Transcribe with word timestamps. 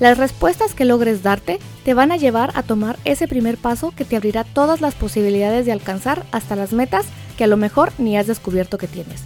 Las 0.00 0.16
respuestas 0.16 0.74
que 0.74 0.84
logres 0.84 1.24
darte 1.24 1.58
te 1.84 1.92
van 1.92 2.12
a 2.12 2.16
llevar 2.16 2.52
a 2.54 2.62
tomar 2.62 2.98
ese 3.04 3.26
primer 3.26 3.56
paso 3.56 3.92
que 3.96 4.04
te 4.04 4.14
abrirá 4.14 4.44
todas 4.44 4.80
las 4.80 4.94
posibilidades 4.94 5.66
de 5.66 5.72
alcanzar 5.72 6.24
hasta 6.30 6.54
las 6.54 6.72
metas 6.72 7.06
que 7.36 7.44
a 7.44 7.48
lo 7.48 7.56
mejor 7.56 7.92
ni 7.98 8.16
has 8.16 8.28
descubierto 8.28 8.78
que 8.78 8.86
tienes. 8.86 9.24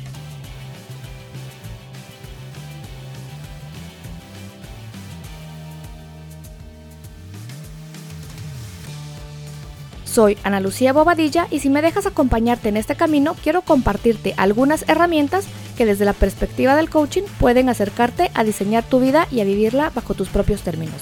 Soy 10.13 10.37
Ana 10.45 10.61
Lucía 10.61 10.93
Bobadilla 10.93 11.49
y 11.51 11.61
si 11.61 11.71
me 11.71 11.81
dejas 11.81 12.05
acompañarte 12.05 12.69
en 12.69 12.77
este 12.77 12.97
camino, 12.97 13.35
quiero 13.43 13.63
compartirte 13.63 14.35
algunas 14.37 14.87
herramientas 14.87 15.47
que 15.75 15.87
desde 15.87 16.05
la 16.05 16.13
perspectiva 16.13 16.77
del 16.77 16.91
coaching 16.91 17.23
pueden 17.41 17.71
acercarte 17.71 18.31
a 18.35 18.45
diseñar 18.45 18.85
tu 18.85 19.01
vida 19.01 19.27
y 19.31 19.41
a 19.41 19.45
vivirla 19.45 19.89
bajo 19.89 20.13
tus 20.13 20.29
propios 20.29 20.61
términos. 20.61 21.01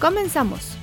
Comenzamos. 0.00 0.76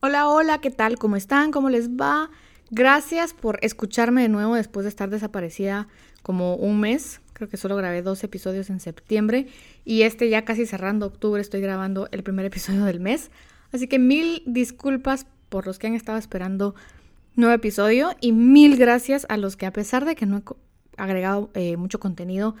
Hola, 0.00 0.26
hola, 0.26 0.58
¿qué 0.58 0.72
tal? 0.72 0.98
¿Cómo 0.98 1.14
están? 1.14 1.52
¿Cómo 1.52 1.70
les 1.70 1.90
va? 1.90 2.28
Gracias 2.70 3.34
por 3.34 3.60
escucharme 3.62 4.22
de 4.22 4.28
nuevo 4.30 4.56
después 4.56 4.82
de 4.82 4.90
estar 4.90 5.10
desaparecida 5.10 5.86
como 6.24 6.56
un 6.56 6.80
mes. 6.80 7.20
Creo 7.38 7.48
que 7.48 7.56
solo 7.56 7.76
grabé 7.76 8.02
dos 8.02 8.24
episodios 8.24 8.68
en 8.68 8.80
septiembre 8.80 9.46
y 9.84 10.02
este 10.02 10.28
ya 10.28 10.44
casi 10.44 10.66
cerrando 10.66 11.06
octubre 11.06 11.40
estoy 11.40 11.60
grabando 11.60 12.08
el 12.10 12.24
primer 12.24 12.44
episodio 12.46 12.84
del 12.84 12.98
mes. 12.98 13.30
Así 13.70 13.86
que 13.86 14.00
mil 14.00 14.42
disculpas 14.44 15.26
por 15.48 15.64
los 15.64 15.78
que 15.78 15.86
han 15.86 15.94
estado 15.94 16.18
esperando 16.18 16.74
nuevo 17.36 17.54
episodio 17.54 18.10
y 18.20 18.32
mil 18.32 18.76
gracias 18.76 19.24
a 19.28 19.36
los 19.36 19.56
que 19.56 19.66
a 19.66 19.72
pesar 19.72 20.04
de 20.04 20.16
que 20.16 20.26
no 20.26 20.38
he 20.38 20.42
agregado 20.96 21.50
eh, 21.54 21.76
mucho 21.76 22.00
contenido 22.00 22.56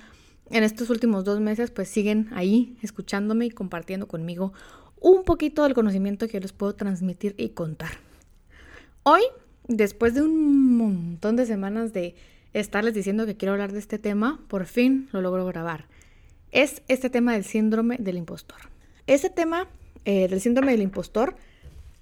en 0.48 0.62
estos 0.62 0.90
últimos 0.90 1.24
dos 1.24 1.40
meses, 1.40 1.72
pues 1.72 1.88
siguen 1.88 2.28
ahí 2.32 2.78
escuchándome 2.80 3.46
y 3.46 3.50
compartiendo 3.50 4.06
conmigo 4.06 4.52
un 5.00 5.24
poquito 5.24 5.64
del 5.64 5.74
conocimiento 5.74 6.28
que 6.28 6.38
les 6.38 6.52
puedo 6.52 6.76
transmitir 6.76 7.34
y 7.36 7.48
contar. 7.48 7.90
Hoy, 9.02 9.22
después 9.66 10.14
de 10.14 10.22
un 10.22 10.76
montón 10.76 11.34
de 11.34 11.46
semanas 11.46 11.92
de 11.92 12.14
estarles 12.52 12.94
diciendo 12.94 13.26
que 13.26 13.36
quiero 13.36 13.52
hablar 13.52 13.72
de 13.72 13.78
este 13.78 13.98
tema, 13.98 14.40
por 14.48 14.66
fin 14.66 15.08
lo 15.12 15.20
logro 15.20 15.44
grabar. 15.46 15.86
Es 16.50 16.82
este 16.88 17.10
tema 17.10 17.34
del 17.34 17.44
síndrome 17.44 17.96
del 17.98 18.16
impostor. 18.16 18.58
Este 19.06 19.30
tema 19.30 19.68
eh, 20.04 20.28
del 20.28 20.40
síndrome 20.40 20.72
del 20.72 20.82
impostor, 20.82 21.36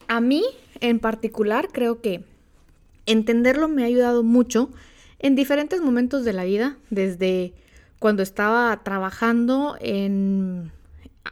a 0.09 0.21
mí 0.21 0.45
en 0.81 1.01
particular 1.01 1.69
creo 1.73 2.01
que 2.01 2.25
entenderlo 3.07 3.69
me 3.69 3.83
ha 3.83 3.87
ayudado 3.87 4.23
mucho 4.23 4.71
en 5.19 5.35
diferentes 5.35 5.81
momentos 5.81 6.25
de 6.25 6.33
la 6.33 6.45
vida, 6.45 6.77
desde 6.91 7.53
cuando 7.99 8.23
estaba 8.23 8.83
trabajando 8.85 9.77
en, 9.81 10.71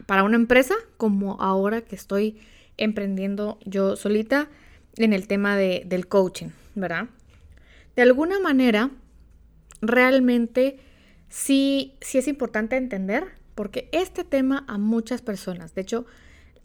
para 0.06 0.22
una 0.22 0.36
empresa, 0.36 0.74
como 0.96 1.40
ahora 1.40 1.82
que 1.82 1.94
estoy 1.94 2.38
emprendiendo 2.76 3.58
yo 3.64 3.96
solita 3.96 4.48
en 4.96 5.12
el 5.12 5.28
tema 5.28 5.56
de, 5.56 5.82
del 5.86 6.06
coaching, 6.08 6.48
¿verdad? 6.74 7.08
De 7.94 8.02
alguna 8.02 8.40
manera, 8.40 8.90
realmente 9.80 10.78
sí, 11.28 11.94
sí 12.00 12.18
es 12.18 12.28
importante 12.28 12.76
entender, 12.76 13.24
porque 13.54 13.88
este 13.92 14.24
tema 14.24 14.64
a 14.68 14.78
muchas 14.78 15.22
personas, 15.22 15.74
de 15.74 15.82
hecho, 15.82 16.06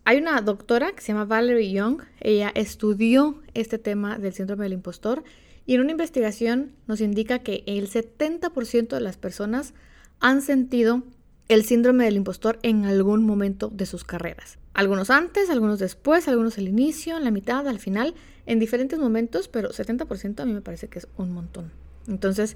hay 0.06 0.18
una 0.18 0.42
doctora 0.42 0.92
que 0.94 1.02
se 1.02 1.10
llama 1.10 1.26
Valerie 1.26 1.72
Young, 1.72 2.02
ella 2.20 2.52
estudió 2.56 3.42
este 3.54 3.78
tema 3.78 4.18
del 4.18 4.34
síndrome 4.34 4.64
del 4.64 4.74
impostor 4.74 5.24
y 5.66 5.76
en 5.76 5.82
una 5.82 5.92
investigación 5.92 6.72
nos 6.88 7.00
indica 7.00 7.40
que 7.40 7.64
el 7.68 7.90
70% 7.90 8.88
de 8.88 9.02
las 9.02 9.18
personas 9.18 9.74
han 10.20 10.42
sentido 10.42 11.04
el 11.48 11.64
síndrome 11.64 12.06
del 12.06 12.16
impostor 12.16 12.60
en 12.64 12.86
algún 12.86 13.24
momento 13.24 13.70
de 13.70 13.86
sus 13.86 14.04
carreras. 14.04 14.58
Algunos 14.74 15.10
antes, 15.10 15.50
algunos 15.50 15.80
después, 15.80 16.28
algunos 16.28 16.58
al 16.58 16.68
inicio, 16.68 17.18
en 17.18 17.24
la 17.24 17.32
mitad, 17.32 17.68
al 17.68 17.80
final, 17.80 18.14
en 18.46 18.60
diferentes 18.60 18.98
momentos, 18.98 19.48
pero 19.48 19.70
70% 19.70 20.40
a 20.40 20.46
mí 20.46 20.54
me 20.54 20.62
parece 20.62 20.88
que 20.88 21.00
es 21.00 21.08
un 21.18 21.32
montón. 21.32 21.72
Entonces, 22.08 22.56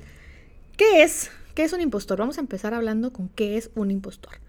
¿Qué 0.77 1.03
es? 1.03 1.29
¿Qué 1.53 1.63
es 1.63 1.73
un 1.73 1.81
impostor? 1.81 2.17
Vamos 2.17 2.39
a 2.39 2.41
empezar 2.41 2.73
hablando 2.73 3.13
con 3.13 3.29
qué 3.29 3.57
es 3.57 3.69
un 3.75 3.91
impostor. 3.91 4.39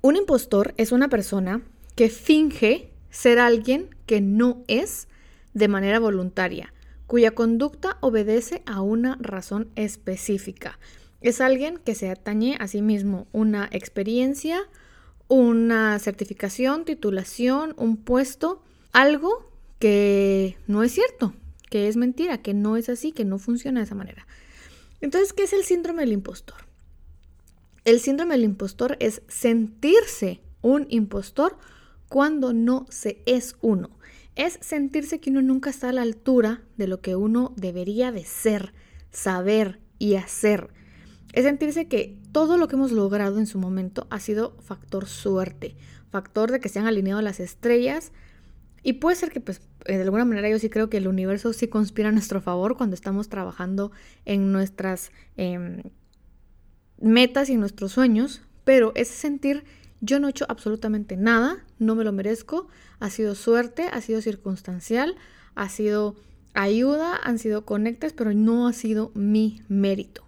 Un 0.00 0.16
impostor 0.16 0.74
es 0.76 0.90
una 0.90 1.08
persona 1.08 1.62
que 1.94 2.08
finge 2.08 2.90
ser 3.10 3.38
alguien 3.38 3.94
que 4.06 4.20
no 4.20 4.64
es 4.66 5.06
de 5.54 5.68
manera 5.68 6.00
voluntaria, 6.00 6.74
cuya 7.06 7.36
conducta 7.36 7.98
obedece 8.00 8.62
a 8.66 8.80
una 8.80 9.16
razón 9.20 9.68
específica. 9.76 10.78
Es 11.20 11.40
alguien 11.40 11.78
que 11.78 11.94
se 11.94 12.10
atañe 12.10 12.56
a 12.58 12.66
sí 12.66 12.82
mismo 12.82 13.28
una 13.30 13.68
experiencia, 13.70 14.58
una 15.28 16.00
certificación, 16.00 16.84
titulación, 16.84 17.74
un 17.76 17.96
puesto, 17.96 18.60
algo 18.92 19.52
que 19.78 20.56
no 20.66 20.82
es 20.82 20.90
cierto, 20.90 21.32
que 21.70 21.86
es 21.86 21.96
mentira, 21.96 22.38
que 22.38 22.54
no 22.54 22.76
es 22.76 22.88
así, 22.88 23.12
que 23.12 23.24
no 23.24 23.38
funciona 23.38 23.78
de 23.78 23.84
esa 23.84 23.94
manera. 23.94 24.26
Entonces, 25.00 25.32
¿qué 25.32 25.44
es 25.44 25.52
el 25.52 25.64
síndrome 25.64 26.02
del 26.02 26.12
impostor? 26.12 26.56
El 27.84 28.00
síndrome 28.00 28.34
del 28.34 28.44
impostor 28.44 28.96
es 29.00 29.22
sentirse 29.28 30.40
un 30.60 30.86
impostor 30.90 31.56
cuando 32.08 32.52
no 32.52 32.86
se 32.90 33.22
es 33.26 33.56
uno. 33.60 33.90
Es 34.34 34.58
sentirse 34.60 35.20
que 35.20 35.30
uno 35.30 35.42
nunca 35.42 35.70
está 35.70 35.88
a 35.88 35.92
la 35.92 36.02
altura 36.02 36.62
de 36.76 36.86
lo 36.86 37.00
que 37.00 37.16
uno 37.16 37.54
debería 37.56 38.12
de 38.12 38.24
ser, 38.24 38.72
saber 39.10 39.80
y 39.98 40.14
hacer. 40.14 40.68
Es 41.32 41.44
sentirse 41.44 41.88
que 41.88 42.18
todo 42.32 42.56
lo 42.56 42.68
que 42.68 42.76
hemos 42.76 42.92
logrado 42.92 43.38
en 43.38 43.46
su 43.46 43.58
momento 43.58 44.06
ha 44.10 44.20
sido 44.20 44.56
factor 44.60 45.06
suerte, 45.06 45.76
factor 46.10 46.50
de 46.50 46.60
que 46.60 46.68
se 46.68 46.78
han 46.78 46.86
alineado 46.86 47.20
las 47.22 47.40
estrellas, 47.40 48.12
y 48.82 48.94
puede 48.94 49.16
ser 49.16 49.30
que, 49.30 49.40
pues, 49.40 49.60
de 49.96 50.02
alguna 50.02 50.24
manera 50.24 50.50
yo 50.50 50.58
sí 50.58 50.68
creo 50.68 50.90
que 50.90 50.98
el 50.98 51.08
universo 51.08 51.52
sí 51.52 51.68
conspira 51.68 52.10
a 52.10 52.12
nuestro 52.12 52.40
favor 52.40 52.76
cuando 52.76 52.94
estamos 52.94 53.28
trabajando 53.28 53.90
en 54.24 54.52
nuestras 54.52 55.12
em, 55.36 55.82
metas 57.00 57.48
y 57.48 57.56
nuestros 57.56 57.92
sueños, 57.92 58.42
pero 58.64 58.92
ese 58.94 59.14
sentir 59.14 59.64
yo 60.00 60.20
no 60.20 60.28
he 60.28 60.30
hecho 60.30 60.46
absolutamente 60.48 61.16
nada, 61.16 61.64
no 61.78 61.94
me 61.94 62.04
lo 62.04 62.12
merezco, 62.12 62.68
ha 63.00 63.10
sido 63.10 63.34
suerte, 63.34 63.88
ha 63.90 64.00
sido 64.00 64.20
circunstancial, 64.20 65.16
ha 65.54 65.68
sido 65.68 66.16
ayuda, 66.54 67.18
han 67.22 67.38
sido 67.38 67.64
conectes, 67.64 68.12
pero 68.12 68.32
no 68.32 68.68
ha 68.68 68.72
sido 68.72 69.10
mi 69.14 69.62
mérito. 69.68 70.24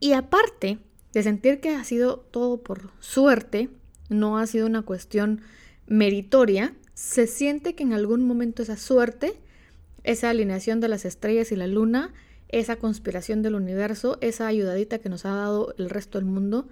Y 0.00 0.12
aparte 0.12 0.78
de 1.12 1.22
sentir 1.22 1.60
que 1.60 1.74
ha 1.74 1.84
sido 1.84 2.18
todo 2.18 2.62
por 2.62 2.90
suerte, 3.00 3.68
no 4.08 4.38
ha 4.38 4.46
sido 4.46 4.66
una 4.66 4.82
cuestión 4.82 5.42
meritoria, 5.86 6.74
se 6.98 7.28
siente 7.28 7.76
que 7.76 7.84
en 7.84 7.92
algún 7.92 8.26
momento 8.26 8.60
esa 8.60 8.76
suerte, 8.76 9.34
esa 10.02 10.30
alineación 10.30 10.80
de 10.80 10.88
las 10.88 11.04
estrellas 11.04 11.52
y 11.52 11.56
la 11.56 11.68
luna, 11.68 12.12
esa 12.48 12.74
conspiración 12.74 13.40
del 13.40 13.54
universo, 13.54 14.18
esa 14.20 14.48
ayudadita 14.48 14.98
que 14.98 15.08
nos 15.08 15.24
ha 15.24 15.30
dado 15.30 15.76
el 15.78 15.90
resto 15.90 16.18
del 16.18 16.24
mundo, 16.26 16.66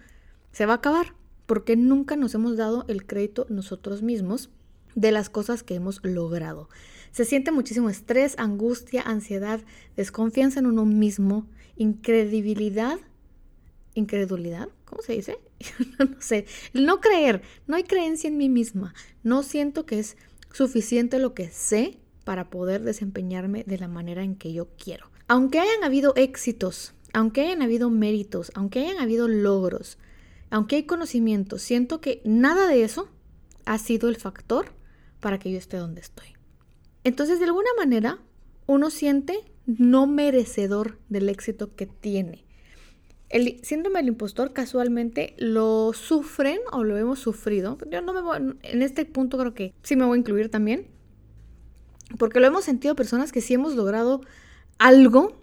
se 0.51 0.66
va 0.66 0.72
a 0.72 0.77
acabar, 0.78 1.15
porque 1.47 1.77
nunca 1.77 2.16
nos 2.16 2.34
hemos 2.34 2.56
dado 2.56 2.84
el 2.89 3.06
crédito 3.06 3.47
nosotros 3.51 4.03
mismos 4.03 4.51
de 4.97 5.12
las 5.12 5.30
cosas 5.30 5.62
que 5.62 5.77
hemos 5.77 6.04
logrado. 6.04 6.68
Se 7.12 7.24
siente 7.24 7.53
muchísimo 7.53 7.89
estrés, 7.89 8.34
angustia, 8.36 9.03
ansiedad, 9.03 9.60
desconfianza 9.97 10.59
en 10.59 10.66
uno 10.66 10.84
mismo, 10.86 11.47
incredibilidad, 11.77 12.98
incredulidad, 13.95 14.71
¿cómo 14.86 15.03
se 15.03 15.12
dice? 15.12 15.38
no 15.98 16.09
sé, 16.21 16.47
no 16.72 17.00
creer, 17.00 17.42
no 17.66 17.77
hay 17.77 17.84
creencia 17.84 18.28
en 18.28 18.38
mí 18.38 18.48
misma, 18.48 18.94
no 19.22 19.42
siento 19.42 19.84
que 19.84 19.98
es 19.98 20.16
suficiente 20.53 21.18
lo 21.18 21.34
que 21.34 21.50
sé 21.50 21.98
para 22.24 22.48
poder 22.48 22.83
desempeñarme 22.83 23.62
de 23.65 23.78
la 23.78 23.88
manera 23.88 24.24
en 24.24 24.36
que 24.36 24.53
yo 24.53 24.68
quiero. 24.83 25.10
Aunque 25.28 25.60
hayan 25.60 25.84
habido 25.84 26.15
éxitos, 26.16 26.94
aunque 27.12 27.42
hayan 27.42 27.62
habido 27.62 27.91
méritos, 27.91 28.50
aunque 28.54 28.80
hayan 28.80 28.98
habido 28.98 29.28
logros, 29.28 29.98
aunque 30.50 30.77
hay 30.77 30.84
conocimiento, 30.84 31.59
siento 31.59 32.00
que 32.00 32.22
nada 32.24 32.68
de 32.68 32.82
eso 32.82 33.09
ha 33.65 33.78
sido 33.78 34.09
el 34.09 34.16
factor 34.16 34.72
para 35.21 35.39
que 35.39 35.50
yo 35.50 35.59
esté 35.59 35.77
donde 35.77 36.00
estoy. 36.00 36.28
Entonces, 37.04 37.39
de 37.39 37.47
alguna 37.47 37.71
manera, 37.77 38.18
uno 38.66 38.91
siente 38.91 39.39
no 39.66 40.06
merecedor 40.06 40.98
del 41.09 41.28
éxito 41.28 41.74
que 41.74 41.86
tiene. 41.86 42.46
El 43.28 43.61
síndrome 43.63 43.99
del 43.99 44.09
impostor 44.09 44.53
casualmente 44.53 45.34
lo 45.39 45.93
sufren 45.93 46.59
o 46.73 46.84
lo 46.84 46.97
hemos 46.97 47.19
sufrido. 47.19 47.77
Yo 47.91 48.01
no 48.03 48.13
me 48.13 48.21
voy, 48.21 48.57
en 48.63 48.83
este 48.83 49.05
punto 49.05 49.37
creo 49.39 49.55
que 49.55 49.75
sí 49.83 49.97
me 49.97 50.05
voy 50.05 50.17
a 50.17 50.21
incluir 50.21 50.51
también. 50.51 50.87
Porque 52.19 52.39
lo 52.39 52.47
hemos 52.47 52.65
sentido 52.65 52.95
personas 52.95 53.33
que 53.33 53.41
sí 53.41 53.55
hemos 53.55 53.75
logrado 53.75 54.21
algo 54.78 55.37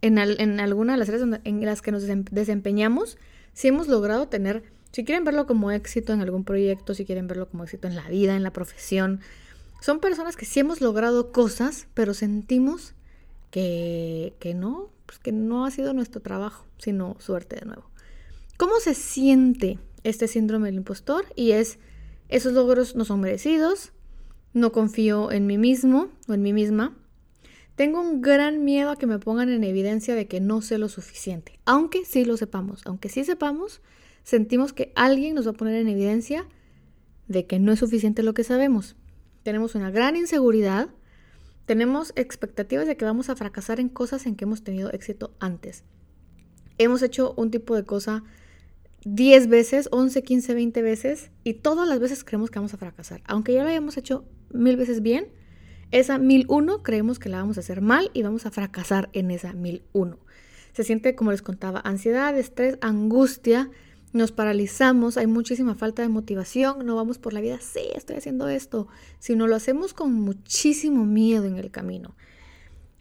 en, 0.00 0.18
en 0.18 0.60
alguna 0.60 0.92
de 0.92 0.98
las 0.98 1.08
áreas 1.08 1.40
en 1.44 1.64
las 1.64 1.82
que 1.82 1.92
nos 1.92 2.04
desempeñamos, 2.30 3.18
sí 3.52 3.68
hemos 3.68 3.88
logrado 3.88 4.28
tener, 4.28 4.62
si 4.92 5.04
quieren 5.04 5.24
verlo 5.24 5.46
como 5.46 5.70
éxito 5.70 6.12
en 6.12 6.20
algún 6.20 6.44
proyecto, 6.44 6.94
si 6.94 7.04
quieren 7.04 7.26
verlo 7.26 7.48
como 7.48 7.64
éxito 7.64 7.88
en 7.88 7.96
la 7.96 8.08
vida, 8.08 8.36
en 8.36 8.42
la 8.42 8.52
profesión, 8.52 9.20
son 9.80 10.00
personas 10.00 10.36
que 10.36 10.44
sí 10.44 10.60
hemos 10.60 10.80
logrado 10.80 11.32
cosas, 11.32 11.86
pero 11.94 12.14
sentimos 12.14 12.94
que, 13.50 14.34
que 14.38 14.54
no, 14.54 14.90
pues 15.12 15.18
que 15.18 15.32
no 15.32 15.66
ha 15.66 15.70
sido 15.70 15.92
nuestro 15.92 16.22
trabajo, 16.22 16.64
sino 16.78 17.16
suerte 17.18 17.56
de 17.56 17.66
nuevo. 17.66 17.84
¿Cómo 18.56 18.80
se 18.80 18.94
siente 18.94 19.78
este 20.04 20.26
síndrome 20.26 20.68
del 20.68 20.76
impostor? 20.76 21.26
Y 21.36 21.50
es, 21.50 21.78
esos 22.30 22.54
logros 22.54 22.96
no 22.96 23.04
son 23.04 23.20
merecidos, 23.20 23.92
no 24.54 24.72
confío 24.72 25.30
en 25.30 25.46
mí 25.46 25.58
mismo 25.58 26.08
o 26.28 26.32
en 26.32 26.40
mí 26.40 26.54
misma. 26.54 26.96
Tengo 27.74 28.00
un 28.00 28.22
gran 28.22 28.64
miedo 28.64 28.88
a 28.88 28.96
que 28.96 29.06
me 29.06 29.18
pongan 29.18 29.50
en 29.50 29.64
evidencia 29.64 30.14
de 30.14 30.28
que 30.28 30.40
no 30.40 30.62
sé 30.62 30.78
lo 30.78 30.88
suficiente, 30.88 31.58
aunque 31.66 32.06
sí 32.06 32.24
lo 32.24 32.38
sepamos, 32.38 32.80
aunque 32.86 33.10
sí 33.10 33.22
sepamos, 33.22 33.82
sentimos 34.22 34.72
que 34.72 34.92
alguien 34.94 35.34
nos 35.34 35.46
va 35.46 35.50
a 35.50 35.54
poner 35.54 35.74
en 35.74 35.88
evidencia 35.88 36.46
de 37.28 37.46
que 37.46 37.58
no 37.58 37.70
es 37.70 37.80
suficiente 37.80 38.22
lo 38.22 38.32
que 38.32 38.44
sabemos. 38.44 38.96
Tenemos 39.42 39.74
una 39.74 39.90
gran 39.90 40.16
inseguridad 40.16 40.88
tenemos 41.66 42.12
expectativas 42.16 42.86
de 42.86 42.96
que 42.96 43.04
vamos 43.04 43.28
a 43.30 43.36
fracasar 43.36 43.80
en 43.80 43.88
cosas 43.88 44.26
en 44.26 44.36
que 44.36 44.44
hemos 44.44 44.62
tenido 44.62 44.90
éxito 44.92 45.34
antes. 45.38 45.84
Hemos 46.78 47.02
hecho 47.02 47.34
un 47.36 47.50
tipo 47.50 47.76
de 47.76 47.84
cosa 47.84 48.24
10 49.04 49.48
veces, 49.48 49.88
11, 49.92 50.22
15, 50.22 50.54
20 50.54 50.82
veces 50.82 51.30
y 51.44 51.54
todas 51.54 51.88
las 51.88 52.00
veces 52.00 52.24
creemos 52.24 52.50
que 52.50 52.58
vamos 52.58 52.74
a 52.74 52.78
fracasar. 52.78 53.20
Aunque 53.24 53.52
ya 53.52 53.62
lo 53.62 53.68
hayamos 53.68 53.96
hecho 53.96 54.24
mil 54.52 54.76
veces 54.76 55.02
bien, 55.02 55.28
esa 55.90 56.18
mil 56.18 56.46
uno 56.48 56.82
creemos 56.82 57.18
que 57.18 57.28
la 57.28 57.38
vamos 57.38 57.56
a 57.56 57.60
hacer 57.60 57.80
mal 57.80 58.10
y 58.14 58.22
vamos 58.22 58.46
a 58.46 58.50
fracasar 58.50 59.10
en 59.12 59.30
esa 59.30 59.52
mil 59.52 59.82
uno. 59.92 60.18
Se 60.72 60.84
siente, 60.84 61.14
como 61.14 61.32
les 61.32 61.42
contaba, 61.42 61.80
ansiedad, 61.84 62.36
estrés, 62.38 62.78
angustia, 62.80 63.70
nos 64.12 64.32
paralizamos, 64.32 65.16
hay 65.16 65.26
muchísima 65.26 65.74
falta 65.74 66.02
de 66.02 66.08
motivación, 66.08 66.84
no 66.84 66.96
vamos 66.96 67.18
por 67.18 67.32
la 67.32 67.40
vida, 67.40 67.58
sí, 67.60 67.80
estoy 67.94 68.16
haciendo 68.16 68.48
esto, 68.48 68.88
sino 69.18 69.46
lo 69.46 69.56
hacemos 69.56 69.94
con 69.94 70.12
muchísimo 70.12 71.04
miedo 71.04 71.46
en 71.46 71.56
el 71.56 71.70
camino. 71.70 72.14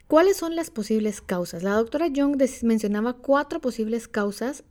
¿Cuáles 0.07 0.37
son 0.37 0.55
las 0.55 0.71
posibles 0.71 1.21
causas? 1.21 1.63
La 1.63 1.75
doctora 1.75 2.07
Young 2.07 2.35
mencionaba 2.63 3.13
cuatro 3.13 3.61
posibles 3.61 4.07
causas 4.07 4.63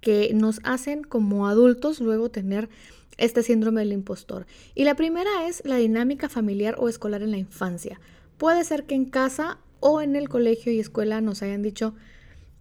que 0.00 0.32
nos 0.34 0.60
hacen 0.64 1.04
como 1.04 1.46
adultos 1.46 2.00
luego 2.00 2.30
tener 2.30 2.70
este 3.18 3.42
síndrome 3.42 3.80
del 3.80 3.92
impostor. 3.92 4.46
Y 4.74 4.84
la 4.84 4.94
primera 4.94 5.46
es 5.46 5.62
la 5.66 5.76
dinámica 5.76 6.30
familiar 6.30 6.76
o 6.78 6.88
escolar 6.88 7.22
en 7.22 7.30
la 7.30 7.36
infancia. 7.36 8.00
Puede 8.38 8.64
ser 8.64 8.84
que 8.84 8.94
en 8.94 9.04
casa 9.04 9.58
o 9.80 10.00
en 10.00 10.16
el 10.16 10.28
colegio 10.28 10.72
y 10.72 10.80
escuela 10.80 11.20
nos 11.20 11.42
hayan 11.42 11.62
dicho, 11.62 11.94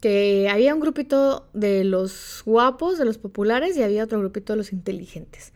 que 0.01 0.49
había 0.49 0.73
un 0.73 0.79
grupito 0.79 1.47
de 1.53 1.83
los 1.83 2.41
guapos, 2.45 2.97
de 2.97 3.05
los 3.05 3.17
populares, 3.17 3.75
y 3.77 3.83
había 3.83 4.03
otro 4.03 4.19
grupito 4.19 4.53
de 4.53 4.57
los 4.57 4.71
inteligentes. 4.71 5.53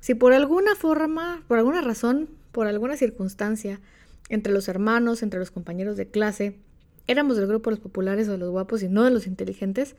Si 0.00 0.14
por 0.14 0.32
alguna 0.32 0.74
forma, 0.74 1.44
por 1.46 1.58
alguna 1.58 1.80
razón, 1.80 2.28
por 2.50 2.66
alguna 2.66 2.96
circunstancia, 2.96 3.80
entre 4.28 4.52
los 4.52 4.68
hermanos, 4.68 5.22
entre 5.22 5.38
los 5.38 5.50
compañeros 5.50 5.96
de 5.96 6.08
clase, 6.08 6.58
éramos 7.06 7.36
del 7.36 7.46
grupo 7.46 7.70
de 7.70 7.76
los 7.76 7.82
populares 7.82 8.28
o 8.28 8.32
de 8.32 8.38
los 8.38 8.50
guapos 8.50 8.82
y 8.82 8.88
no 8.88 9.04
de 9.04 9.10
los 9.10 9.26
inteligentes, 9.26 9.94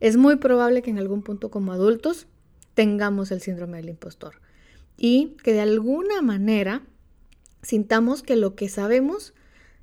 es 0.00 0.16
muy 0.16 0.36
probable 0.36 0.82
que 0.82 0.90
en 0.90 0.98
algún 0.98 1.22
punto 1.22 1.50
como 1.50 1.72
adultos 1.72 2.26
tengamos 2.74 3.30
el 3.30 3.40
síndrome 3.40 3.78
del 3.78 3.90
impostor. 3.90 4.40
Y 4.96 5.36
que 5.42 5.52
de 5.52 5.60
alguna 5.60 6.20
manera 6.20 6.82
sintamos 7.62 8.22
que 8.22 8.36
lo 8.36 8.54
que 8.54 8.68
sabemos, 8.68 9.34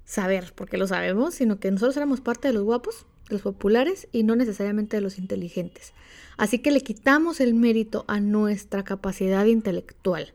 saber, 0.06 0.54
porque 0.54 0.78
lo 0.78 0.88
sabemos, 0.88 1.34
sino 1.34 1.60
que 1.60 1.72
nosotros 1.72 1.98
éramos 1.98 2.22
parte 2.22 2.48
de 2.50 2.54
los 2.54 2.64
guapos 2.64 3.07
los 3.30 3.42
populares 3.42 4.08
y 4.12 4.24
no 4.24 4.36
necesariamente 4.36 4.98
de 4.98 5.02
los 5.02 5.18
inteligentes. 5.18 5.94
Así 6.38 6.60
que 6.60 6.72
le 6.72 6.82
quitamos 6.82 7.40
el 7.40 7.54
mérito 7.54 8.06
a 8.08 8.20
nuestra 8.20 8.84
capacidad 8.84 9.46
intelectual. 9.46 10.34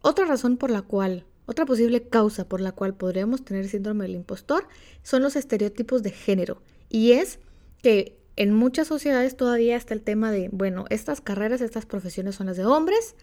Otra 0.00 0.26
razón 0.26 0.56
por 0.56 0.70
la 0.70 0.82
cual, 0.82 1.24
otra 1.46 1.66
posible 1.66 2.02
causa 2.08 2.48
por 2.48 2.60
la 2.60 2.72
cual 2.72 2.94
podríamos 2.94 3.44
tener 3.44 3.68
síndrome 3.68 4.04
del 4.04 4.16
impostor 4.16 4.68
son 5.02 5.22
los 5.22 5.36
estereotipos 5.36 6.02
de 6.02 6.10
género. 6.10 6.62
Y 6.88 7.12
es 7.12 7.38
que 7.82 8.18
en 8.36 8.54
muchas 8.54 8.86
sociedades 8.86 9.36
todavía 9.36 9.76
está 9.76 9.94
el 9.94 10.02
tema 10.02 10.30
de, 10.30 10.48
bueno, 10.52 10.84
estas 10.90 11.20
carreras, 11.20 11.60
estas 11.60 11.86
profesiones 11.86 12.36
son 12.36 12.46
las 12.46 12.56
de 12.56 12.64
hombres 12.64 13.16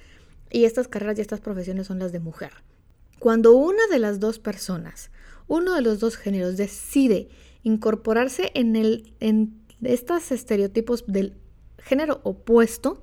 y 0.51 0.65
estas 0.65 0.87
carreras 0.87 1.17
y 1.17 1.21
estas 1.21 1.39
profesiones 1.39 1.87
son 1.87 1.99
las 1.99 2.11
de 2.11 2.19
mujer. 2.19 2.51
Cuando 3.19 3.53
una 3.53 3.87
de 3.89 3.99
las 3.99 4.19
dos 4.19 4.39
personas, 4.39 5.09
uno 5.47 5.73
de 5.73 5.81
los 5.81 5.99
dos 5.99 6.17
géneros 6.17 6.57
decide 6.57 7.29
incorporarse 7.65 8.51
en, 8.53 8.75
el, 8.75 9.15
en 9.19 9.59
estos 9.83 10.31
estereotipos 10.31 11.03
del 11.07 11.33
género 11.79 12.21
opuesto, 12.23 13.01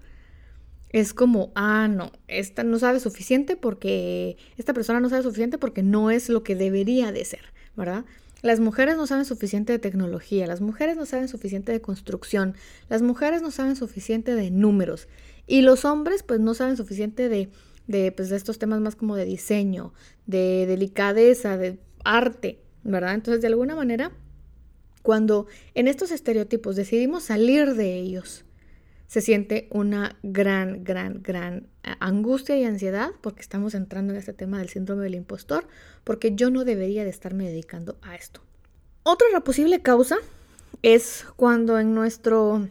es 0.90 1.14
como, 1.14 1.50
ah, 1.56 1.88
no, 1.88 2.12
esta 2.28 2.62
no 2.62 2.78
sabe 2.78 3.00
suficiente 3.00 3.56
porque, 3.56 4.36
esta 4.56 4.72
persona 4.72 5.00
no 5.00 5.08
sabe 5.08 5.24
suficiente 5.24 5.58
porque 5.58 5.82
no 5.82 6.12
es 6.12 6.28
lo 6.28 6.44
que 6.44 6.54
debería 6.54 7.10
de 7.10 7.24
ser, 7.24 7.40
¿verdad? 7.76 8.04
Las 8.40 8.60
mujeres 8.60 8.96
no 8.96 9.06
saben 9.08 9.24
suficiente 9.24 9.72
de 9.72 9.78
tecnología, 9.80 10.46
las 10.46 10.60
mujeres 10.60 10.96
no 10.96 11.06
saben 11.06 11.26
suficiente 11.26 11.72
de 11.72 11.80
construcción, 11.80 12.54
las 12.88 13.02
mujeres 13.02 13.42
no 13.42 13.50
saben 13.50 13.74
suficiente 13.74 14.36
de 14.36 14.52
números 14.52 15.08
y 15.48 15.62
los 15.62 15.84
hombres 15.84 16.22
pues 16.22 16.38
no 16.38 16.54
saben 16.54 16.76
suficiente 16.76 17.28
de, 17.28 17.50
de, 17.88 18.12
pues, 18.12 18.28
de 18.28 18.36
estos 18.36 18.60
temas 18.60 18.80
más 18.80 18.94
como 18.94 19.16
de 19.16 19.24
diseño, 19.24 19.92
de 20.26 20.66
delicadeza, 20.66 21.56
de 21.56 21.80
arte, 22.04 22.60
¿verdad? 22.84 23.14
Entonces 23.14 23.40
de 23.40 23.48
alguna 23.48 23.74
manera 23.74 24.12
cuando 25.02 25.46
en 25.74 25.88
estos 25.88 26.10
estereotipos 26.10 26.76
decidimos 26.76 27.24
salir 27.24 27.74
de 27.74 27.94
ellos, 27.96 28.44
se 29.12 29.20
siente 29.20 29.68
una 29.70 30.16
gran, 30.22 30.84
gran, 30.84 31.22
gran 31.22 31.66
eh, 31.82 31.94
angustia 32.00 32.56
y 32.56 32.64
ansiedad 32.64 33.10
porque 33.20 33.42
estamos 33.42 33.74
entrando 33.74 34.14
en 34.14 34.18
este 34.18 34.32
tema 34.32 34.58
del 34.58 34.70
síndrome 34.70 35.02
del 35.02 35.16
impostor, 35.16 35.68
porque 36.02 36.34
yo 36.34 36.48
no 36.50 36.64
debería 36.64 37.04
de 37.04 37.10
estarme 37.10 37.44
dedicando 37.44 37.98
a 38.00 38.14
esto. 38.14 38.40
Otra 39.02 39.26
posible 39.40 39.82
causa 39.82 40.16
es 40.80 41.26
cuando 41.36 41.78
en 41.78 41.94
nuestro, 41.94 42.68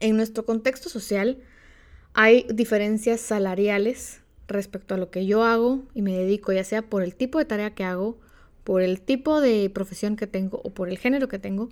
en 0.00 0.16
nuestro 0.16 0.44
contexto 0.44 0.90
social 0.90 1.38
hay 2.12 2.46
diferencias 2.52 3.20
salariales 3.20 4.20
respecto 4.48 4.94
a 4.94 4.98
lo 4.98 5.10
que 5.10 5.24
yo 5.24 5.44
hago 5.44 5.84
y 5.94 6.02
me 6.02 6.12
dedico, 6.12 6.52
ya 6.52 6.64
sea 6.64 6.82
por 6.82 7.02
el 7.02 7.14
tipo 7.14 7.38
de 7.38 7.44
tarea 7.46 7.74
que 7.74 7.84
hago 7.84 8.18
por 8.66 8.82
el 8.82 9.00
tipo 9.00 9.40
de 9.40 9.70
profesión 9.70 10.16
que 10.16 10.26
tengo 10.26 10.60
o 10.64 10.70
por 10.70 10.88
el 10.88 10.98
género 10.98 11.28
que 11.28 11.38
tengo, 11.38 11.68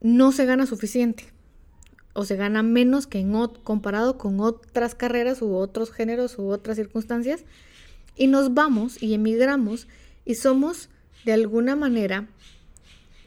no 0.00 0.30
se 0.30 0.46
gana 0.46 0.64
suficiente 0.64 1.24
o 2.12 2.24
se 2.24 2.36
gana 2.36 2.62
menos 2.62 3.08
que 3.08 3.18
en 3.18 3.34
comparado 3.64 4.16
con 4.16 4.38
otras 4.38 4.94
carreras 4.94 5.42
u 5.42 5.56
otros 5.56 5.90
géneros 5.90 6.38
u 6.38 6.46
otras 6.50 6.76
circunstancias 6.76 7.44
y 8.14 8.28
nos 8.28 8.54
vamos 8.54 9.02
y 9.02 9.12
emigramos 9.12 9.88
y 10.24 10.36
somos 10.36 10.88
de 11.24 11.32
alguna 11.32 11.74
manera 11.74 12.28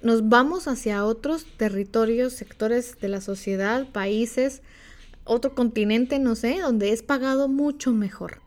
nos 0.02 0.30
vamos 0.30 0.70
hacia 0.70 1.04
otros 1.04 1.46
territorios, 1.58 2.32
sectores 2.32 2.98
de 3.02 3.10
la 3.10 3.20
sociedad, 3.20 3.86
países, 3.92 4.62
otro 5.26 5.56
continente, 5.56 6.20
no 6.20 6.36
sé, 6.36 6.62
donde 6.62 6.94
es 6.94 7.04
pagado 7.04 7.50
mucho 7.50 7.92
mejor 7.92 8.41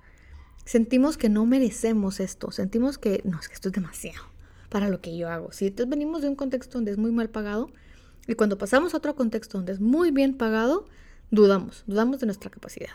sentimos 0.64 1.16
que 1.16 1.28
no 1.28 1.46
merecemos 1.46 2.20
esto, 2.20 2.50
sentimos 2.50 2.98
que 2.98 3.22
no, 3.24 3.38
es 3.40 3.48
que 3.48 3.54
esto 3.54 3.68
es 3.68 3.74
demasiado 3.74 4.22
para 4.68 4.88
lo 4.88 5.00
que 5.00 5.16
yo 5.16 5.28
hago. 5.28 5.52
Si 5.52 5.66
entonces 5.66 5.88
venimos 5.88 6.22
de 6.22 6.28
un 6.28 6.36
contexto 6.36 6.78
donde 6.78 6.90
es 6.90 6.98
muy 6.98 7.12
mal 7.12 7.30
pagado 7.30 7.70
y 8.26 8.34
cuando 8.34 8.58
pasamos 8.58 8.94
a 8.94 8.96
otro 8.96 9.14
contexto 9.14 9.58
donde 9.58 9.72
es 9.72 9.80
muy 9.80 10.10
bien 10.10 10.36
pagado, 10.36 10.86
dudamos, 11.30 11.84
dudamos 11.86 12.20
de 12.20 12.26
nuestra 12.26 12.50
capacidad. 12.50 12.90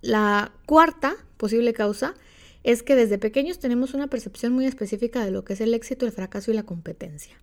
La 0.00 0.52
cuarta 0.66 1.14
posible 1.36 1.72
causa 1.72 2.14
es 2.62 2.82
que 2.82 2.94
desde 2.94 3.18
pequeños 3.18 3.58
tenemos 3.58 3.94
una 3.94 4.08
percepción 4.08 4.52
muy 4.52 4.66
específica 4.66 5.24
de 5.24 5.30
lo 5.30 5.44
que 5.44 5.52
es 5.52 5.60
el 5.60 5.74
éxito, 5.74 6.06
el 6.06 6.12
fracaso 6.12 6.50
y 6.50 6.54
la 6.54 6.62
competencia. 6.62 7.36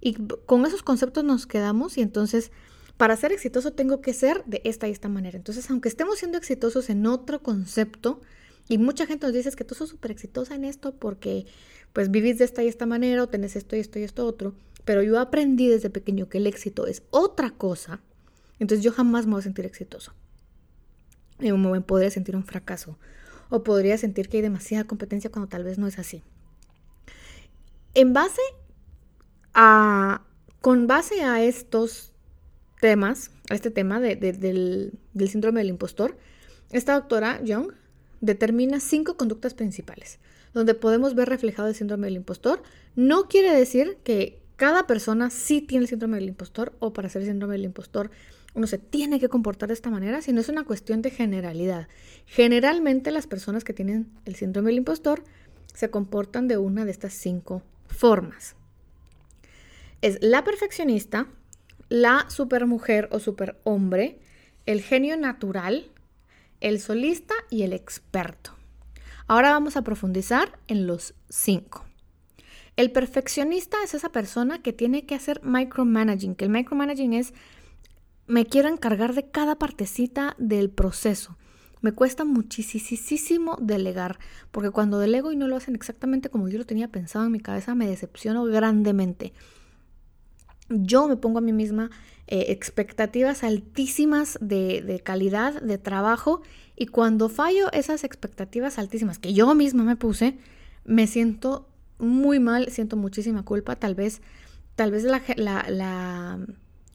Y 0.00 0.14
con 0.46 0.66
esos 0.66 0.82
conceptos 0.82 1.24
nos 1.24 1.46
quedamos 1.46 1.98
y 1.98 2.02
entonces 2.02 2.52
para 2.96 3.16
ser 3.16 3.32
exitoso 3.32 3.72
tengo 3.72 4.00
que 4.00 4.14
ser 4.14 4.44
de 4.46 4.62
esta 4.64 4.88
y 4.88 4.92
esta 4.92 5.08
manera. 5.08 5.36
Entonces, 5.36 5.70
aunque 5.70 5.88
estemos 5.88 6.18
siendo 6.18 6.38
exitosos 6.38 6.88
en 6.90 7.06
otro 7.06 7.42
concepto, 7.42 8.20
y 8.68 8.78
mucha 8.78 9.06
gente 9.06 9.26
nos 9.26 9.34
dice 9.34 9.50
que 9.52 9.64
tú 9.64 9.74
sos 9.74 9.90
súper 9.90 10.10
exitosa 10.10 10.54
en 10.54 10.64
esto 10.64 10.94
porque 10.94 11.46
pues 11.92 12.10
vivís 12.10 12.38
de 12.38 12.44
esta 12.44 12.62
y 12.62 12.68
esta 12.68 12.84
manera 12.84 13.22
o 13.22 13.28
tenés 13.28 13.56
esto 13.56 13.76
y 13.76 13.80
esto 13.80 13.98
y 13.98 14.02
esto 14.02 14.26
otro, 14.26 14.54
pero 14.84 15.02
yo 15.02 15.18
aprendí 15.20 15.68
desde 15.68 15.88
pequeño 15.88 16.28
que 16.28 16.38
el 16.38 16.46
éxito 16.46 16.86
es 16.86 17.02
otra 17.10 17.50
cosa, 17.50 18.00
entonces 18.58 18.84
yo 18.84 18.92
jamás 18.92 19.26
me 19.26 19.32
voy 19.32 19.40
a 19.40 19.44
sentir 19.44 19.64
exitoso. 19.66 20.12
Y 21.38 21.52
me 21.52 21.80
podría 21.82 22.10
sentir 22.10 22.34
un 22.34 22.44
fracaso 22.44 22.98
o 23.50 23.62
podría 23.62 23.98
sentir 23.98 24.28
que 24.28 24.38
hay 24.38 24.42
demasiada 24.42 24.84
competencia 24.84 25.30
cuando 25.30 25.48
tal 25.48 25.64
vez 25.64 25.78
no 25.78 25.86
es 25.86 25.98
así. 25.98 26.22
En 27.94 28.12
base 28.12 28.42
a 29.54 30.22
Con 30.60 30.86
base 30.86 31.22
a 31.22 31.42
estos 31.44 32.12
temas, 32.86 33.32
a 33.50 33.56
este 33.56 33.72
tema 33.72 33.98
del, 33.98 34.92
síndrome 35.28 35.58
del 35.58 35.70
impostor, 35.70 36.16
esta 36.70 36.94
doctora 36.94 37.42
Young 37.42 37.72
determina 38.20 38.78
cinco 38.78 39.16
conductas 39.16 39.54
principales, 39.54 40.20
donde 40.54 40.74
podemos 40.74 41.16
ver 41.16 41.28
reflejado 41.28 41.66
el 41.66 41.74
síndrome 41.74 42.06
del 42.06 42.14
impostor. 42.14 42.62
No 42.94 43.26
quiere 43.26 43.52
decir 43.52 43.98
que 44.04 44.38
cada 44.54 44.86
persona 44.86 45.30
sí 45.30 45.62
tiene 45.62 45.82
el 45.82 45.88
síndrome 45.88 46.18
del 46.18 46.28
impostor 46.28 46.74
o 46.78 46.92
para 46.92 47.08
ser 47.08 47.22
el 47.22 47.28
síndrome 47.28 47.54
del 47.54 47.64
impostor 47.64 48.12
uno 48.54 48.68
se 48.68 48.78
tiene 48.78 49.18
que 49.18 49.28
comportar 49.28 49.66
de 49.66 49.74
esta 49.74 49.90
manera, 49.90 50.22
sino 50.22 50.40
es 50.40 50.48
una 50.48 50.64
cuestión 50.64 51.02
de 51.02 51.10
generalidad. 51.10 51.88
Generalmente 52.24 53.10
las 53.10 53.26
personas 53.26 53.64
que 53.64 53.74
tienen 53.74 54.06
el 54.26 54.36
síndrome 54.36 54.68
del 54.68 54.78
impostor 54.78 55.24
se 55.74 55.90
comportan 55.90 56.46
de 56.46 56.56
una 56.56 56.84
de 56.84 56.92
estas 56.92 57.14
cinco 57.14 57.64
formas. 57.88 58.54
Es 60.02 60.18
la 60.22 60.44
perfeccionista, 60.44 61.26
la 61.88 62.26
supermujer 62.28 63.08
o 63.12 63.18
superhombre, 63.18 64.18
el 64.66 64.80
genio 64.82 65.16
natural, 65.16 65.90
el 66.60 66.80
solista 66.80 67.34
y 67.50 67.62
el 67.62 67.72
experto. 67.72 68.52
Ahora 69.28 69.50
vamos 69.50 69.76
a 69.76 69.82
profundizar 69.82 70.58
en 70.68 70.86
los 70.86 71.14
cinco. 71.28 71.84
El 72.76 72.92
perfeccionista 72.92 73.78
es 73.82 73.94
esa 73.94 74.10
persona 74.10 74.62
que 74.62 74.72
tiene 74.72 75.06
que 75.06 75.14
hacer 75.14 75.42
micromanaging, 75.42 76.34
que 76.34 76.44
el 76.44 76.50
micromanaging 76.50 77.14
es 77.14 77.32
me 78.26 78.44
quiero 78.44 78.68
encargar 78.68 79.14
de 79.14 79.30
cada 79.30 79.56
partecita 79.56 80.34
del 80.38 80.68
proceso. 80.68 81.36
Me 81.80 81.92
cuesta 81.92 82.24
muchísimo 82.24 83.56
delegar, 83.60 84.18
porque 84.50 84.70
cuando 84.70 84.98
delego 84.98 85.30
y 85.30 85.36
no 85.36 85.46
lo 85.46 85.56
hacen 85.56 85.74
exactamente 85.74 86.28
como 86.28 86.48
yo 86.48 86.58
lo 86.58 86.66
tenía 86.66 86.88
pensado 86.88 87.24
en 87.26 87.32
mi 87.32 87.40
cabeza, 87.40 87.74
me 87.74 87.86
decepciono 87.86 88.44
grandemente. 88.44 89.32
Yo 90.68 91.08
me 91.08 91.16
pongo 91.16 91.38
a 91.38 91.42
mí 91.42 91.52
misma 91.52 91.90
eh, 92.26 92.46
expectativas 92.48 93.44
altísimas 93.44 94.38
de, 94.40 95.00
calidad, 95.04 95.60
de 95.62 95.78
trabajo, 95.78 96.42
y 96.76 96.86
cuando 96.86 97.28
fallo 97.28 97.70
esas 97.72 98.04
expectativas 98.04 98.78
altísimas 98.78 99.18
que 99.18 99.32
yo 99.32 99.54
misma 99.54 99.84
me 99.84 99.96
puse, 99.96 100.38
me 100.84 101.06
siento 101.06 101.68
muy 101.98 102.40
mal, 102.40 102.70
siento 102.70 102.96
muchísima 102.96 103.44
culpa, 103.44 103.76
tal 103.76 103.94
vez, 103.94 104.20
tal 104.74 104.90
vez 104.90 105.04
la, 105.04 105.22
la 105.36 106.38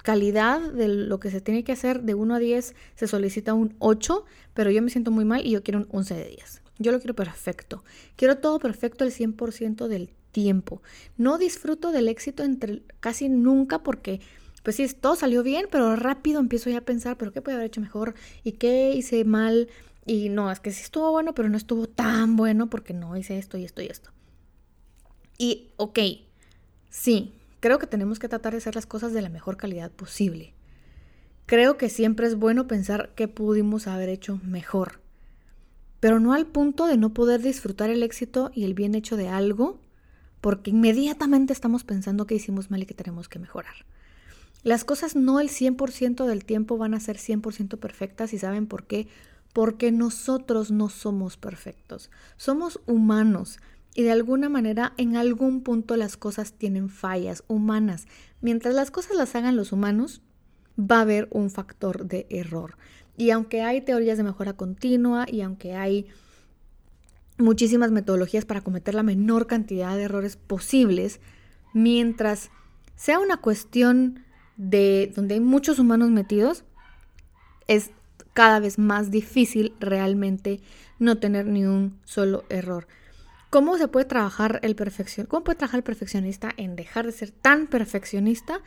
calidad 0.04 0.72
de 0.72 0.88
lo 0.88 1.20
que 1.20 1.32
se 1.32 1.42
tiene 1.42 1.64
que 1.64 1.72
hacer 1.72 2.04
de 2.04 2.14
1 2.14 2.36
a 2.36 2.40
10 2.40 2.76
se 2.96 3.08
solicita 3.08 3.54
un 3.54 3.76
8, 3.80 4.26
pero 4.54 4.72
yo 4.72 4.82
me 4.82 4.90
siento 4.90 5.12
muy 5.12 5.26
mal 5.26 5.46
y 5.46 5.52
yo 5.52 5.64
quiero 5.64 5.80
un 5.80 5.88
11 5.92 6.16
de 6.16 6.26
10. 6.26 6.62
Yo 6.80 6.92
lo 6.92 7.00
quiero 7.00 7.16
perfecto. 7.16 7.84
Quiero 8.16 8.40
todo 8.40 8.60
perfecto 8.60 9.04
el 9.04 9.12
100% 9.12 9.88
del 9.88 10.10
tiempo. 10.32 10.82
No 11.18 11.38
disfruto 11.38 11.92
del 11.92 12.08
éxito 12.08 12.44
entre 12.44 12.84
casi 13.00 13.30
nunca 13.30 13.84
porque 13.84 14.22
pues 14.64 14.76
sí, 14.76 14.88
todo 14.90 15.16
salió 15.16 15.42
bien, 15.42 15.66
pero 15.72 15.96
rápido 15.96 16.40
empiezo 16.40 16.70
ya 16.70 16.80
a 16.80 16.82
pensar, 16.82 17.18
pero 17.18 17.32
qué 17.32 17.42
puede 17.42 17.56
haber 17.56 17.68
hecho 17.68 17.82
mejor 17.82 18.14
y 18.44 18.54
qué 18.54 18.94
hice 18.94 19.26
mal 19.26 19.70
y 20.06 20.30
no, 20.30 20.52
es 20.52 20.60
que 20.60 20.72
sí 20.72 20.84
estuvo 20.84 21.12
bueno, 21.12 21.34
pero 21.34 21.50
no 21.50 21.58
estuvo 21.58 21.88
tan 21.88 22.36
bueno 22.36 22.70
porque 22.70 22.94
no 22.94 23.18
hice 23.18 23.38
esto 23.38 23.58
y 23.58 23.66
esto 23.66 23.82
y 23.82 23.88
esto. 23.88 24.12
Y 25.38 25.70
ok, 25.78 26.00
sí, 26.92 27.34
Creo 27.62 27.78
que 27.78 27.86
tenemos 27.86 28.18
que 28.18 28.28
tratar 28.28 28.54
de 28.54 28.58
hacer 28.58 28.74
las 28.74 28.88
cosas 28.88 29.14
de 29.14 29.22
la 29.22 29.30
mejor 29.30 29.56
calidad 29.56 29.92
posible. 29.92 30.56
Creo 31.46 31.78
que 31.78 31.90
siempre 31.90 32.26
es 32.26 32.36
bueno 32.36 32.66
pensar 32.68 33.12
qué 33.16 33.28
pudimos 33.28 33.86
haber 33.86 34.10
hecho 34.10 34.40
mejor, 34.44 35.00
pero 36.00 36.20
no 36.20 36.34
al 36.34 36.48
punto 36.48 36.88
de 36.88 36.98
no 36.98 37.14
poder 37.14 37.40
disfrutar 37.40 37.92
el 37.92 38.02
éxito 38.02 38.50
y 38.56 38.64
el 38.64 38.74
bien 38.74 38.96
hecho 38.96 39.16
de 39.16 39.28
algo, 39.28 39.80
porque 40.42 40.72
inmediatamente 40.72 41.54
estamos 41.54 41.84
pensando 41.84 42.26
que 42.26 42.36
hicimos 42.36 42.72
mal 42.72 42.82
y 42.82 42.86
que 42.86 42.94
tenemos 42.94 43.30
que 43.30 43.40
mejorar. 43.40 43.74
Las 44.64 44.84
cosas 44.84 45.16
no 45.16 45.40
el 45.40 45.50
100% 45.50 46.26
del 46.26 46.46
tiempo 46.46 46.78
van 46.78 46.94
a 46.94 47.00
ser 47.00 47.18
100% 47.18 47.78
perfectas 47.78 48.34
y 48.34 48.38
saben 48.38 48.68
por 48.68 48.86
qué. 48.86 49.08
Porque 49.54 49.92
nosotros 49.92 50.72
no 50.72 50.88
somos 50.88 51.36
perfectos. 51.36 52.10
Somos 52.38 52.80
humanos 52.86 53.60
y 53.94 54.04
de 54.04 54.12
alguna 54.12 54.48
manera, 54.48 54.94
en 54.98 55.18
algún 55.18 55.62
punto 55.62 55.98
las 55.98 56.16
cosas 56.16 56.54
tienen 56.54 56.90
fallas 56.90 57.44
humanas. 57.48 58.08
Mientras 58.40 58.74
las 58.74 58.92
cosas 58.92 59.18
las 59.18 59.36
hagan 59.36 59.58
los 59.58 59.74
humanos, 59.74 60.22
va 60.80 61.00
a 61.00 61.02
haber 61.02 61.28
un 61.32 61.50
factor 61.50 62.06
de 62.06 62.26
error. 62.30 62.78
Y 63.18 63.32
aunque 63.32 63.62
hay 63.62 63.82
teorías 63.82 64.18
de 64.18 64.24
mejora 64.24 64.54
continua 64.54 65.26
y 65.30 65.42
aunque 65.42 65.76
hay 65.76 66.08
muchísimas 67.42 67.92
metodologías 67.92 68.46
para 68.46 68.62
cometer 68.62 68.96
la 68.96 69.04
menor 69.04 69.48
cantidad 69.48 69.96
de 69.96 70.04
errores 70.04 70.36
posibles, 70.36 71.20
mientras 71.74 72.50
sea 72.96 73.20
una 73.20 73.38
cuestión 73.38 74.24
de 74.58 75.12
donde 75.16 75.36
hay 75.36 75.40
muchos 75.40 75.80
humanos 75.80 76.10
metidos, 76.10 76.64
es 77.68 77.92
cada 78.34 78.60
vez 78.60 78.78
más 78.78 79.12
difícil 79.12 79.74
realmente 79.80 80.62
no 81.00 81.18
tener 81.18 81.48
ni 81.48 81.66
un 81.66 82.00
solo 82.06 82.44
error. 82.50 82.88
¿Cómo 83.50 83.78
se 83.78 83.88
puede 83.88 84.06
trabajar 84.06 84.60
el 84.64 84.76
perfección? 84.76 85.26
¿Cómo 85.28 85.44
puede 85.44 85.58
trabajar 85.58 85.80
el 85.80 85.84
perfeccionista 85.84 86.52
en 86.56 86.76
dejar 86.76 87.06
de 87.06 87.12
ser 87.12 87.32
tan 87.32 87.68
perfeccionista? 87.68 88.62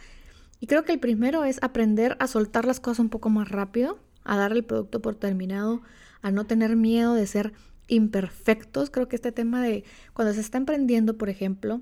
Y 0.60 0.66
creo 0.66 0.84
que 0.84 0.92
el 0.92 1.00
primero 1.00 1.44
es 1.44 1.58
aprender 1.62 2.16
a 2.20 2.26
soltar 2.26 2.66
las 2.66 2.80
cosas 2.80 2.98
un 2.98 3.08
poco 3.08 3.30
más 3.30 3.48
rápido, 3.48 3.98
a 4.24 4.36
dar 4.36 4.52
el 4.52 4.64
producto 4.64 5.00
por 5.00 5.14
terminado, 5.14 5.80
a 6.22 6.30
no 6.30 6.44
tener 6.44 6.76
miedo 6.76 7.14
de 7.14 7.26
ser 7.26 7.52
imperfectos. 7.88 8.90
Creo 8.90 9.08
que 9.08 9.16
este 9.16 9.32
tema 9.32 9.62
de 9.62 9.84
cuando 10.12 10.32
se 10.34 10.40
está 10.40 10.58
emprendiendo, 10.58 11.16
por 11.16 11.28
ejemplo, 11.28 11.80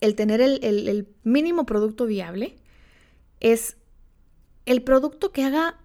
el 0.00 0.14
tener 0.14 0.40
el, 0.40 0.62
el 0.62 1.08
mínimo 1.24 1.66
producto 1.66 2.06
viable 2.06 2.56
es 3.40 3.76
el 4.66 4.82
producto 4.82 5.32
que 5.32 5.44
haga 5.44 5.78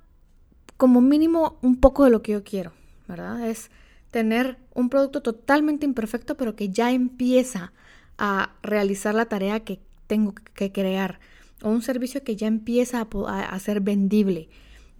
como 0.78 1.02
mínimo 1.02 1.58
un 1.62 1.78
poco 1.78 2.04
de 2.04 2.10
lo 2.10 2.22
que 2.22 2.34
yo 2.34 2.44
quiero, 2.44 2.74
¿verdad? 3.08 3.50
Es 3.50 3.72
tener 4.12 4.58
un 4.74 4.90
producto 4.90 5.22
totalmente 5.22 5.86
imperfecto, 5.86 6.38
pero 6.38 6.56
que 6.56 6.70
ya 6.70 6.92
empieza 6.92 7.74
a 8.18 8.56
realizar 8.62 9.16
la 9.16 9.26
tarea 9.26 9.62
que 9.62 9.80
tengo 10.08 10.34
que 10.54 10.72
crear, 10.72 11.20
o 11.62 11.70
un 11.70 11.82
servicio 11.82 12.24
que 12.24 12.36
ya 12.36 12.48
empieza 12.48 13.08
a, 13.28 13.60
ser 13.60 13.82
vendible. 13.82 14.50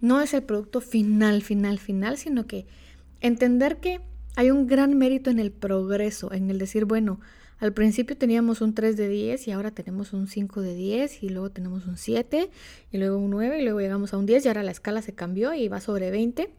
No 0.00 0.20
es 0.20 0.34
el 0.34 0.42
producto 0.42 0.80
final, 0.80 1.42
final, 1.42 1.78
final, 1.78 2.18
sino 2.18 2.46
que 2.46 2.66
entender 3.20 3.78
que 3.78 4.00
hay 4.36 4.50
un 4.50 4.66
gran 4.66 4.96
mérito 4.96 5.30
en 5.30 5.38
el 5.38 5.50
progreso, 5.50 6.32
en 6.32 6.50
el 6.50 6.58
decir, 6.58 6.84
bueno, 6.84 7.20
al 7.58 7.72
principio 7.72 8.16
teníamos 8.18 8.60
un 8.60 8.74
3 8.74 8.96
de 8.96 9.08
10 9.08 9.48
y 9.48 9.50
ahora 9.50 9.70
tenemos 9.70 10.12
un 10.12 10.26
5 10.28 10.60
de 10.60 10.74
10 10.74 11.22
y 11.22 11.30
luego 11.30 11.50
tenemos 11.50 11.86
un 11.86 11.96
7 11.96 12.50
y 12.92 12.98
luego 12.98 13.16
un 13.16 13.30
9 13.30 13.60
y 13.60 13.64
luego 13.64 13.80
llegamos 13.80 14.12
a 14.12 14.18
un 14.18 14.26
10 14.26 14.44
y 14.44 14.48
ahora 14.48 14.62
la 14.62 14.72
escala 14.72 15.00
se 15.00 15.14
cambió 15.14 15.54
y 15.54 15.68
va 15.68 15.80
sobre 15.80 16.10
20. 16.10 16.50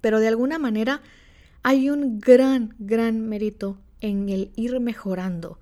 Pero 0.00 0.20
de 0.20 0.28
alguna 0.28 0.60
manera 0.60 1.02
hay 1.64 1.90
un 1.90 2.20
gran, 2.20 2.76
gran 2.78 3.28
mérito 3.28 3.78
en 4.00 4.28
el 4.28 4.52
ir 4.54 4.78
mejorando. 4.78 5.58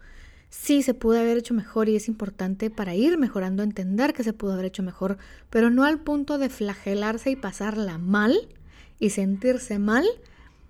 Sí, 0.50 0.82
se 0.82 0.92
pudo 0.92 1.18
haber 1.18 1.38
hecho 1.38 1.54
mejor 1.54 1.88
y 1.88 1.96
es 1.96 2.06
importante 2.06 2.68
para 2.68 2.94
ir 2.94 3.16
mejorando 3.16 3.62
entender 3.62 4.12
que 4.12 4.22
se 4.22 4.34
pudo 4.34 4.52
haber 4.52 4.66
hecho 4.66 4.82
mejor, 4.82 5.16
pero 5.48 5.70
no 5.70 5.84
al 5.84 6.00
punto 6.00 6.36
de 6.36 6.50
flagelarse 6.50 7.30
y 7.30 7.36
pasarla 7.36 7.96
mal 7.96 8.48
y 8.98 9.10
sentirse 9.10 9.78
mal 9.78 10.04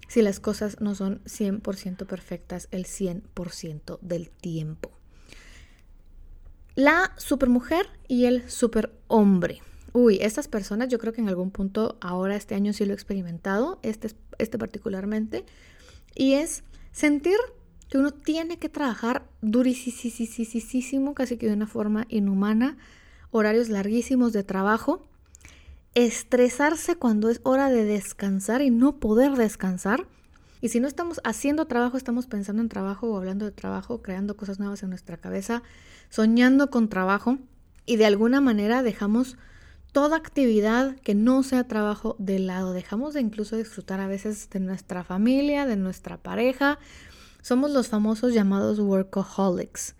si 0.08 0.22
las 0.22 0.40
cosas 0.40 0.80
no 0.80 0.94
son 0.94 1.22
100% 1.24 2.06
perfectas 2.06 2.68
el 2.70 2.84
100% 2.84 3.98
del 4.00 4.30
tiempo. 4.30 4.90
La 6.74 7.12
supermujer 7.16 7.86
y 8.08 8.24
el 8.24 8.50
superhombre. 8.50 9.62
Uy, 9.92 10.18
estas 10.20 10.48
personas 10.48 10.88
yo 10.88 10.98
creo 10.98 11.12
que 11.12 11.20
en 11.20 11.28
algún 11.28 11.52
punto 11.52 11.98
ahora 12.00 12.34
este 12.34 12.56
año 12.56 12.72
sí 12.72 12.84
lo 12.84 12.92
he 12.92 12.94
experimentado, 12.94 13.78
este, 13.82 14.08
este 14.38 14.58
particularmente, 14.58 15.44
y 16.16 16.34
es 16.34 16.64
sentir 16.90 17.36
que 17.88 17.98
uno 17.98 18.10
tiene 18.10 18.58
que 18.58 18.68
trabajar 18.68 19.28
durísimo, 19.40 21.14
casi 21.14 21.36
que 21.36 21.46
de 21.46 21.52
una 21.52 21.68
forma 21.68 22.06
inhumana, 22.08 22.76
horarios 23.30 23.68
larguísimos 23.68 24.32
de 24.32 24.42
trabajo, 24.42 25.06
estresarse 25.94 26.96
cuando 26.96 27.28
es 27.30 27.40
hora 27.44 27.70
de 27.70 27.84
descansar 27.84 28.62
y 28.62 28.70
no 28.70 28.96
poder 28.96 29.32
descansar. 29.32 30.06
Y 30.60 30.70
si 30.70 30.80
no 30.80 30.88
estamos 30.88 31.20
haciendo 31.24 31.66
trabajo, 31.66 31.96
estamos 31.96 32.26
pensando 32.26 32.62
en 32.62 32.68
trabajo 32.68 33.08
o 33.08 33.16
hablando 33.16 33.44
de 33.44 33.52
trabajo, 33.52 34.02
creando 34.02 34.36
cosas 34.36 34.58
nuevas 34.58 34.82
en 34.82 34.90
nuestra 34.90 35.16
cabeza, 35.18 35.62
soñando 36.08 36.70
con 36.70 36.88
trabajo 36.88 37.38
y 37.86 37.96
de 37.96 38.06
alguna 38.06 38.40
manera 38.40 38.82
dejamos 38.82 39.36
toda 39.92 40.16
actividad 40.16 40.96
que 41.00 41.14
no 41.14 41.42
sea 41.42 41.68
trabajo 41.68 42.16
de 42.18 42.38
lado. 42.38 42.72
Dejamos 42.72 43.14
de 43.14 43.20
incluso 43.20 43.56
disfrutar 43.56 44.00
a 44.00 44.08
veces 44.08 44.48
de 44.50 44.58
nuestra 44.58 45.04
familia, 45.04 45.66
de 45.66 45.76
nuestra 45.76 46.16
pareja. 46.16 46.78
Somos 47.42 47.70
los 47.70 47.88
famosos 47.88 48.34
llamados 48.34 48.80
workaholics. 48.80 49.94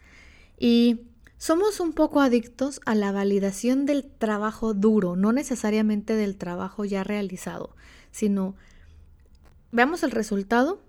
Y 0.59 1.03
somos 1.45 1.79
un 1.79 1.93
poco 1.93 2.23
adictos 2.23 2.81
a 2.87 2.95
la 2.95 3.13
validación 3.13 3.85
del 3.85 4.07
trabajo 4.07 4.73
duro, 4.73 5.15
no 5.15 5.31
necesariamente 5.31 6.17
del 6.17 6.39
trabajo 6.39 6.87
ya 6.87 7.05
realizado, 7.05 7.77
sino 8.13 8.57
veamos 9.71 10.05
el 10.05 10.11
resultado. 10.11 10.81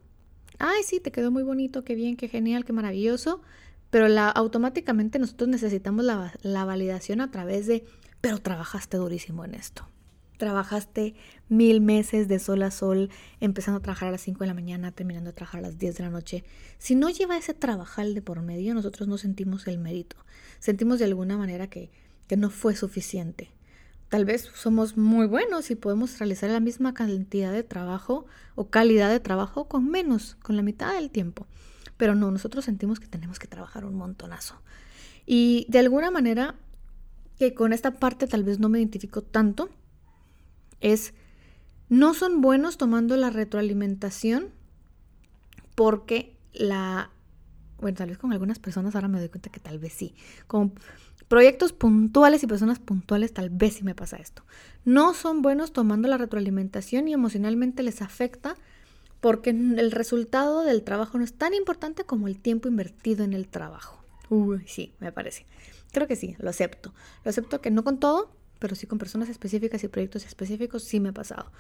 Ay, 0.58 0.84
sí, 0.84 1.02
te 1.02 1.12
quedó 1.12 1.30
muy 1.30 1.44
bonito, 1.44 1.84
qué 1.84 1.94
bien, 1.94 2.16
qué 2.16 2.30
genial, 2.30 2.64
qué 2.64 2.72
maravilloso. 2.72 3.42
pero 3.90 4.08
la, 4.08 4.30
automáticamente 4.30 5.20
nosotros 5.20 5.50
necesitamos 5.50 6.06
la, 6.06 6.32
la 6.42 6.64
validación 6.64 7.20
a 7.20 7.32
través 7.32 7.68
de, 7.68 7.84
pero 8.22 8.40
trabajaste 8.40 8.96
durísimo 8.96 9.44
en 9.44 9.56
esto. 9.56 9.90
Trabajaste 10.38 11.16
mil 11.50 11.82
meses 11.82 12.28
de 12.28 12.40
sol 12.40 12.64
a 12.64 12.72
sol, 12.72 13.10
empezando 13.40 13.80
a 13.80 13.82
trabajar 13.82 14.10
a 14.10 14.12
las 14.12 14.22
5 14.22 14.40
de 14.40 14.48
la 14.48 14.54
mañana, 14.54 14.92
terminando 14.92 15.30
de 15.30 15.36
trabajar 15.36 15.60
a 15.60 15.68
las 15.68 15.78
10 15.78 15.98
de 15.98 16.04
la 16.04 16.10
noche. 16.10 16.44
Si 16.78 16.96
no 16.96 17.10
lleva 17.10 17.38
ese 17.38 17.54
trabajal 17.54 18.14
de 18.14 18.22
por 18.22 18.42
medio, 18.42 18.74
nosotros 18.74 19.08
no 19.08 19.18
sentimos 19.18 19.68
el 19.68 19.78
mérito. 19.78 20.18
Sentimos 20.60 21.00
de 21.00 21.06
alguna 21.06 21.38
manera 21.38 21.68
que, 21.68 21.92
que 22.28 22.38
no 22.38 22.50
fue 22.50 22.76
suficiente. 22.76 23.52
Tal 24.10 24.26
vez 24.26 24.50
somos 24.54 24.98
muy 24.98 25.26
buenos 25.26 25.72
y 25.72 25.76
podemos 25.76 26.20
realizar 26.20 26.50
la 26.50 26.60
misma 26.60 26.94
cantidad 26.94 27.52
de 27.52 27.64
trabajo 27.64 28.26
o 28.54 28.70
calidad 28.70 29.10
de 29.10 29.20
trabajo 29.20 29.68
con 29.68 29.90
menos, 29.90 30.36
con 30.44 30.56
la 30.56 30.62
mitad 30.62 30.94
del 30.94 31.10
tiempo. 31.10 31.48
Pero 31.98 32.14
no, 32.14 32.30
nosotros 32.30 32.66
sentimos 32.66 33.00
que 33.00 33.08
tenemos 33.08 33.40
que 33.40 33.48
trabajar 33.48 33.86
un 33.86 33.96
montonazo. 33.96 34.62
Y 35.26 35.66
de 35.70 35.80
alguna 35.80 36.12
manera, 36.12 36.56
que 37.38 37.54
con 37.54 37.74
esta 37.74 37.92
parte 37.92 38.28
tal 38.28 38.44
vez 38.44 38.60
no 38.60 38.70
me 38.70 38.80
identifico 38.80 39.22
tanto, 39.22 39.70
es, 40.86 41.14
no 41.90 42.14
son 42.14 42.42
buenos 42.42 42.78
tomando 42.78 43.18
la 43.18 43.32
retroalimentación 43.32 44.50
porque 45.74 46.38
la, 46.54 47.10
bueno, 47.80 47.98
tal 47.98 48.10
vez 48.10 48.18
con 48.20 48.32
algunas 48.32 48.60
personas 48.60 48.94
ahora 48.94 49.08
me 49.08 49.20
doy 49.20 49.30
cuenta 49.30 49.50
que 49.50 49.60
tal 49.60 49.80
vez 49.80 49.94
sí, 49.94 50.14
con 50.46 50.74
proyectos 51.28 51.74
puntuales 51.74 52.44
y 52.44 52.48
personas 52.48 52.78
puntuales 52.78 53.34
tal 53.34 53.50
vez 53.50 53.76
sí 53.76 53.84
me 53.84 53.96
pasa 53.96 54.18
esto. 54.18 54.44
No 54.84 55.16
son 55.16 55.42
buenos 55.42 55.74
tomando 55.74 56.08
la 56.08 56.18
retroalimentación 56.18 57.08
y 57.08 57.14
emocionalmente 57.14 57.82
les 57.82 58.04
afecta 58.04 58.56
porque 59.22 59.50
el 59.50 59.92
resultado 59.92 60.62
del 60.62 60.84
trabajo 60.84 61.18
no 61.18 61.24
es 61.24 61.34
tan 61.34 61.56
importante 61.56 62.04
como 62.04 62.28
el 62.28 62.38
tiempo 62.38 62.68
invertido 62.68 63.24
en 63.24 63.34
el 63.34 63.48
trabajo. 63.48 64.04
Uy, 64.30 64.64
sí, 64.68 64.94
me 65.00 65.12
parece. 65.12 65.48
Creo 65.92 66.08
que 66.08 66.16
sí, 66.16 66.36
lo 66.38 66.52
acepto. 66.52 66.94
Lo 67.24 67.30
acepto 67.30 67.60
que 67.60 67.72
no 67.72 67.84
con 67.84 68.00
todo, 68.00 68.30
pero 68.60 68.76
sí 68.76 68.88
con 68.88 68.98
personas 68.98 69.30
específicas 69.30 69.84
y 69.84 69.88
proyectos 69.88 70.26
específicos 70.26 70.84
sí 70.84 71.00
me 71.00 71.10
ha 71.10 71.14
pasado. 71.14 71.52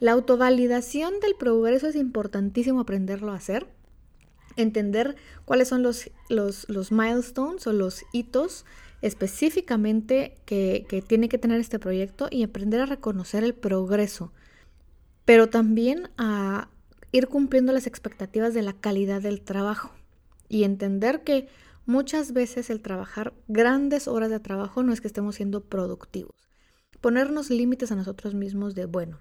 La 0.00 0.12
autovalidación 0.12 1.18
del 1.20 1.34
progreso 1.34 1.88
es 1.88 1.96
importantísimo 1.96 2.80
aprenderlo 2.80 3.32
a 3.32 3.36
hacer. 3.36 3.66
Entender 4.56 5.16
cuáles 5.44 5.68
son 5.68 5.82
los, 5.82 6.10
los, 6.28 6.92
milestones 6.92 7.66
o 7.66 7.72
los 7.72 8.04
hitos 8.12 8.64
específicamente 9.02 10.36
que, 10.44 10.86
que 10.88 11.02
tiene 11.02 11.28
que 11.28 11.38
tener 11.38 11.60
este 11.60 11.78
proyecto 11.78 12.28
y 12.30 12.42
aprender 12.42 12.80
a 12.80 12.86
reconocer 12.86 13.44
el 13.44 13.54
progreso, 13.54 14.32
pero 15.24 15.48
también 15.48 16.10
a 16.16 16.68
ir 17.12 17.28
cumpliendo 17.28 17.72
las 17.72 17.86
expectativas 17.86 18.54
de 18.54 18.62
la 18.62 18.72
calidad 18.72 19.22
del 19.22 19.40
trabajo 19.40 19.92
y 20.48 20.64
entender 20.64 21.22
que 21.22 21.48
Muchas 21.88 22.34
veces 22.34 22.68
el 22.68 22.82
trabajar 22.82 23.32
grandes 23.46 24.08
horas 24.08 24.28
de 24.28 24.38
trabajo 24.40 24.82
no 24.82 24.92
es 24.92 25.00
que 25.00 25.06
estemos 25.06 25.36
siendo 25.36 25.64
productivos. 25.64 26.36
Ponernos 27.00 27.48
límites 27.48 27.90
a 27.90 27.96
nosotros 27.96 28.34
mismos 28.34 28.74
de, 28.74 28.84
bueno, 28.84 29.20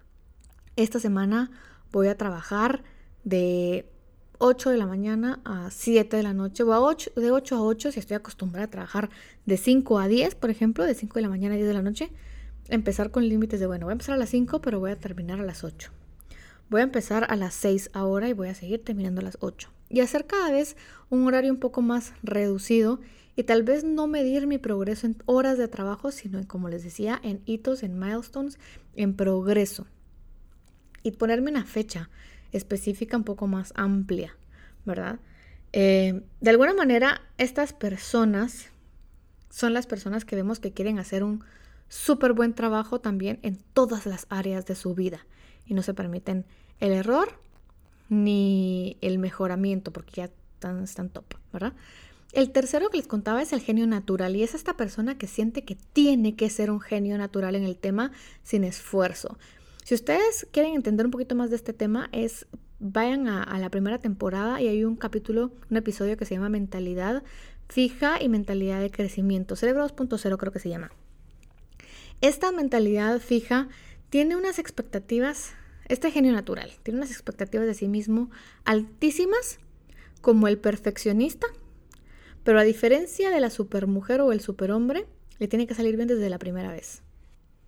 esta 0.76 1.00
semana 1.00 1.50
voy 1.94 2.10
a 2.10 2.18
trabajar 2.18 2.84
de 3.24 3.90
8 4.40 4.72
de 4.72 4.78
la 4.78 4.86
mañana 4.86 5.40
a 5.46 5.72
7 5.72 6.18
de 6.18 6.24
la 6.24 6.34
noche 6.34 6.64
o 6.64 6.74
a 6.74 6.82
8, 6.82 7.12
de 7.16 7.32
8 7.32 7.56
a 7.56 7.62
8 7.62 7.94
si 7.94 8.02
estoy 8.02 8.16
acostumbrada 8.16 8.66
a 8.66 8.70
trabajar 8.70 9.12
de 9.46 9.56
5 9.56 10.00
a 10.00 10.10
10, 10.10 10.36
por 10.36 10.50
ejemplo, 10.50 10.84
de 10.84 10.94
5 10.94 11.14
de 11.14 11.22
la 11.22 11.30
mañana 11.30 11.54
a 11.54 11.58
10 11.58 11.70
de 11.70 11.74
la 11.74 11.82
noche, 11.82 12.12
empezar 12.68 13.12
con 13.12 13.30
límites 13.30 13.62
de, 13.62 13.68
bueno, 13.68 13.86
voy 13.86 13.92
a 13.92 13.94
empezar 13.94 14.16
a 14.16 14.18
las 14.18 14.32
5, 14.32 14.60
pero 14.60 14.82
voy 14.82 14.92
a 14.92 15.00
terminar 15.00 15.40
a 15.40 15.44
las 15.44 15.64
8. 15.64 15.90
Voy 16.70 16.82
a 16.82 16.84
empezar 16.84 17.26
a 17.30 17.38
las 17.38 17.54
6 17.54 17.92
ahora 17.94 18.28
y 18.28 18.34
voy 18.34 18.50
a 18.50 18.56
seguir 18.56 18.84
terminando 18.84 19.22
a 19.22 19.24
las 19.24 19.38
8 19.40 19.70
y 19.90 20.02
hacer 20.02 20.26
cada 20.26 20.52
vez 20.52 20.76
un 21.10 21.26
horario 21.26 21.54
un 21.54 21.60
poco 21.60 21.82
más 21.82 22.14
reducido 22.24 23.00
y 23.38 23.44
tal 23.44 23.64
vez 23.64 23.86
no 23.86 24.08
medir 24.08 24.48
mi 24.48 24.58
progreso 24.58 25.08
en 25.08 25.16
horas 25.26 25.58
de 25.58 25.70
trabajo, 25.70 26.12
sino 26.12 26.46
como 26.46 26.68
les 26.68 26.84
decía, 26.84 27.20
en 27.24 27.42
hitos, 27.46 27.84
en 27.84 27.98
milestones, 27.98 28.60
en 28.96 29.16
progreso. 29.16 29.86
Y 31.04 31.12
ponerme 31.12 31.52
una 31.52 31.64
fecha 31.64 32.10
específica 32.52 33.16
un 33.16 33.24
poco 33.24 33.48
más 33.48 33.72
amplia, 33.76 34.36
¿verdad? 34.86 35.20
Eh, 35.72 36.22
de 36.42 36.50
alguna 36.50 36.74
manera, 36.74 37.22
estas 37.38 37.72
personas 37.72 38.72
son 39.50 39.74
las 39.74 39.88
personas 39.88 40.26
que 40.26 40.36
vemos 40.36 40.60
que 40.60 40.74
quieren 40.74 41.00
hacer 41.00 41.24
un 41.24 41.44
súper 41.88 42.34
buen 42.34 42.54
trabajo 42.54 43.00
también 43.00 43.40
en 43.44 43.58
todas 43.74 44.06
las 44.06 44.26
áreas 44.30 44.66
de 44.66 44.76
su 44.76 44.96
vida 44.96 45.26
y 45.68 45.74
no 45.74 45.82
se 45.82 45.94
permiten 45.94 46.46
el 46.80 46.92
error 46.92 47.40
ni 48.10 48.98
el 49.02 49.20
mejoramiento, 49.20 49.92
porque 49.92 50.14
ya 50.16 50.26
están, 50.26 50.84
están 50.84 51.10
top, 51.10 51.26
¿verdad? 51.52 51.74
El 52.34 52.52
tercero 52.52 52.90
que 52.90 52.98
les 52.98 53.08
contaba 53.08 53.42
es 53.42 53.54
el 53.54 53.62
genio 53.62 53.88
natural 53.88 54.36
y 54.36 54.44
es 54.44 54.54
esta 54.54 54.76
persona 54.76 55.18
que 55.18 55.28
siente 55.28 55.64
que 55.64 55.78
tiene 55.94 56.36
que 56.36 56.50
ser 56.50 56.72
un 56.72 56.80
genio 56.80 57.18
natural 57.18 57.56
en 57.56 57.64
el 57.64 57.78
tema 57.78 58.12
sin 58.44 58.64
esfuerzo. 58.64 59.38
Si 59.84 59.96
ustedes 59.96 60.48
quieren 60.52 60.74
entender 60.74 61.06
un 61.06 61.12
poquito 61.12 61.36
más 61.36 61.50
de 61.50 61.56
este 61.56 61.74
tema, 61.74 62.10
es 62.12 62.46
vayan 62.80 63.28
a, 63.28 63.44
a 63.44 63.58
la 63.60 63.70
primera 63.70 63.98
temporada 63.98 64.62
y 64.62 64.68
hay 64.68 64.84
un 64.84 64.98
capítulo, 64.98 65.52
un 65.72 65.78
episodio 65.78 66.18
que 66.18 66.26
se 66.26 66.36
llama 66.36 66.50
Mentalidad 66.50 67.24
fija 67.70 68.22
y 68.22 68.30
mentalidad 68.30 68.82
de 68.82 68.92
crecimiento. 68.92 69.56
Cerebro 69.56 69.88
2.0 69.88 70.38
creo 70.38 70.52
que 70.52 70.60
se 70.60 70.70
llama. 70.70 70.92
Esta 72.22 72.52
mentalidad 72.52 73.20
fija 73.20 73.68
tiene 74.10 74.36
unas 74.36 74.60
expectativas 74.60 75.56
este 75.88 76.12
genio 76.12 76.34
natural 76.34 76.72
tiene 76.84 77.00
unas 77.00 77.12
expectativas 77.12 77.66
de 77.66 77.74
sí 77.74 77.88
mismo 77.88 78.30
altísimas, 78.66 79.60
como 80.22 80.48
el 80.48 80.58
perfeccionista, 80.58 81.48
pero 82.44 82.60
a 82.60 82.64
diferencia 82.64 83.30
de 83.30 83.40
la 83.40 83.50
supermujer 83.50 84.22
o 84.22 84.32
el 84.32 84.42
superhombre, 84.42 85.06
le 85.40 85.48
tiene 85.48 85.68
que 85.68 85.76
salir 85.76 85.96
bien 85.96 86.08
desde 86.08 86.30
la 86.30 86.40
primera 86.40 86.72
vez. 86.72 87.04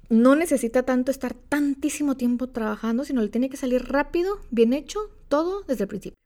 No 0.10 0.36
necesita 0.36 0.84
tanto 0.84 1.12
estar 1.12 1.34
tantísimo 1.34 2.18
tiempo 2.18 2.48
trabajando, 2.48 3.06
sino 3.06 3.22
le 3.22 3.30
tiene 3.30 3.50
que 3.50 3.58
salir 3.58 3.86
rápido, 3.86 4.40
bien 4.50 4.74
hecho, 4.74 5.00
todo 5.30 5.64
desde 5.68 5.84
el 5.84 5.88
principio. 5.88 6.18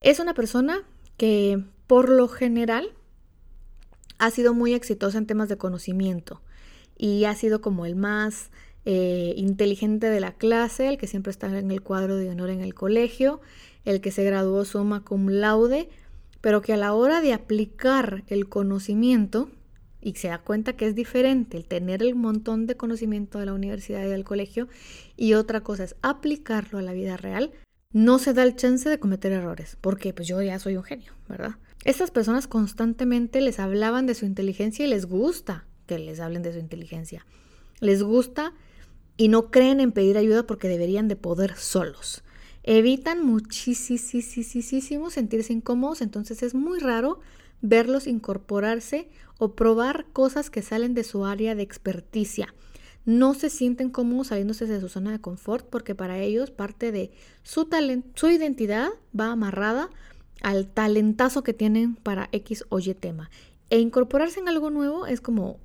Es 0.00 0.18
una 0.18 0.34
persona 0.34 0.82
que 1.16 1.62
por 1.86 2.08
lo 2.08 2.26
general 2.28 2.94
ha 4.18 4.30
sido 4.30 4.54
muy 4.54 4.74
exitosa 4.74 5.18
en 5.18 5.26
temas 5.26 5.48
de 5.48 5.58
conocimiento 5.58 6.40
y 6.96 7.24
ha 7.24 7.34
sido 7.34 7.60
como 7.60 7.86
el 7.86 7.94
más 7.94 8.50
eh, 8.90 9.34
inteligente 9.36 10.08
de 10.08 10.18
la 10.18 10.32
clase, 10.32 10.88
el 10.88 10.96
que 10.96 11.06
siempre 11.06 11.30
está 11.30 11.46
en 11.58 11.70
el 11.70 11.82
cuadro 11.82 12.16
de 12.16 12.30
honor 12.30 12.48
en 12.48 12.62
el 12.62 12.72
colegio, 12.72 13.42
el 13.84 14.00
que 14.00 14.10
se 14.10 14.24
graduó 14.24 14.64
summa 14.64 15.04
cum 15.04 15.28
laude, 15.28 15.90
pero 16.40 16.62
que 16.62 16.72
a 16.72 16.78
la 16.78 16.94
hora 16.94 17.20
de 17.20 17.34
aplicar 17.34 18.24
el 18.28 18.48
conocimiento, 18.48 19.50
y 20.00 20.14
se 20.14 20.28
da 20.28 20.38
cuenta 20.38 20.72
que 20.72 20.86
es 20.86 20.94
diferente 20.94 21.58
el 21.58 21.66
tener 21.66 22.02
el 22.02 22.14
montón 22.14 22.66
de 22.66 22.78
conocimiento 22.78 23.38
de 23.38 23.44
la 23.44 23.52
universidad 23.52 24.02
y 24.06 24.08
del 24.08 24.24
colegio, 24.24 24.68
y 25.18 25.34
otra 25.34 25.60
cosa 25.60 25.84
es 25.84 25.94
aplicarlo 26.00 26.78
a 26.78 26.82
la 26.82 26.94
vida 26.94 27.18
real, 27.18 27.52
no 27.92 28.18
se 28.18 28.32
da 28.32 28.42
el 28.42 28.56
chance 28.56 28.88
de 28.88 28.98
cometer 28.98 29.32
errores, 29.32 29.76
porque 29.82 30.14
pues 30.14 30.26
yo 30.26 30.40
ya 30.40 30.58
soy 30.58 30.78
un 30.78 30.84
genio, 30.84 31.12
¿verdad? 31.28 31.56
Estas 31.84 32.10
personas 32.10 32.46
constantemente 32.46 33.42
les 33.42 33.58
hablaban 33.58 34.06
de 34.06 34.14
su 34.14 34.24
inteligencia 34.24 34.86
y 34.86 34.88
les 34.88 35.04
gusta 35.04 35.66
que 35.86 35.98
les 35.98 36.20
hablen 36.20 36.42
de 36.42 36.54
su 36.54 36.58
inteligencia. 36.58 37.26
Les 37.80 38.02
gusta 38.02 38.54
y 39.18 39.28
no 39.28 39.50
creen 39.50 39.80
en 39.80 39.92
pedir 39.92 40.16
ayuda 40.16 40.46
porque 40.46 40.68
deberían 40.68 41.08
de 41.08 41.16
poder 41.16 41.56
solos. 41.56 42.22
Evitan 42.62 43.26
muchísimo 43.26 45.10
sentirse 45.10 45.52
incómodos, 45.52 46.00
entonces 46.00 46.42
es 46.42 46.54
muy 46.54 46.78
raro 46.78 47.20
verlos 47.60 48.06
incorporarse 48.06 49.08
o 49.38 49.54
probar 49.54 50.06
cosas 50.12 50.50
que 50.50 50.62
salen 50.62 50.94
de 50.94 51.04
su 51.04 51.26
área 51.26 51.54
de 51.54 51.62
experticia. 51.62 52.54
No 53.04 53.34
se 53.34 53.50
sienten 53.50 53.90
cómodos 53.90 54.28
saliéndose 54.28 54.66
de 54.66 54.80
su 54.80 54.88
zona 54.88 55.10
de 55.12 55.20
confort 55.20 55.66
porque 55.68 55.94
para 55.94 56.18
ellos 56.18 56.50
parte 56.50 56.92
de 56.92 57.10
su 57.42 57.64
talento, 57.64 58.08
su 58.14 58.30
identidad 58.30 58.88
va 59.18 59.32
amarrada 59.32 59.90
al 60.42 60.68
talentazo 60.68 61.42
que 61.42 61.54
tienen 61.54 61.96
para 61.96 62.28
X 62.32 62.64
o 62.68 62.78
Y 62.78 62.94
tema. 62.94 63.30
E 63.70 63.78
incorporarse 63.78 64.38
en 64.40 64.48
algo 64.48 64.70
nuevo 64.70 65.06
es 65.06 65.20
como 65.20 65.58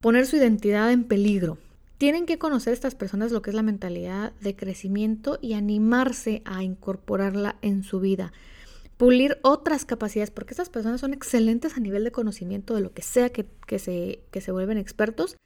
poner 0.00 0.26
su 0.26 0.36
identidad 0.36 0.90
en 0.90 1.04
peligro. 1.04 1.58
Tienen 2.02 2.26
que 2.26 2.36
conocer 2.36 2.72
estas 2.72 2.96
personas 2.96 3.30
lo 3.30 3.42
que 3.42 3.50
es 3.50 3.54
la 3.54 3.62
mentalidad 3.62 4.32
de 4.40 4.56
crecimiento 4.56 5.38
y 5.40 5.52
animarse 5.52 6.42
a 6.44 6.64
incorporarla 6.64 7.58
en 7.62 7.84
su 7.84 8.00
vida. 8.00 8.32
Pulir 8.96 9.38
otras 9.42 9.84
capacidades, 9.84 10.32
porque 10.32 10.52
estas 10.52 10.68
personas 10.68 11.00
son 11.00 11.14
excelentes 11.14 11.76
a 11.76 11.80
nivel 11.80 12.02
de 12.02 12.10
conocimiento 12.10 12.74
de 12.74 12.80
lo 12.80 12.92
que 12.92 13.02
sea 13.02 13.30
que, 13.30 13.46
se, 13.78 14.24
que 14.32 14.40
se 14.40 14.50
vuelven 14.50 14.78
expertos. 14.78 15.36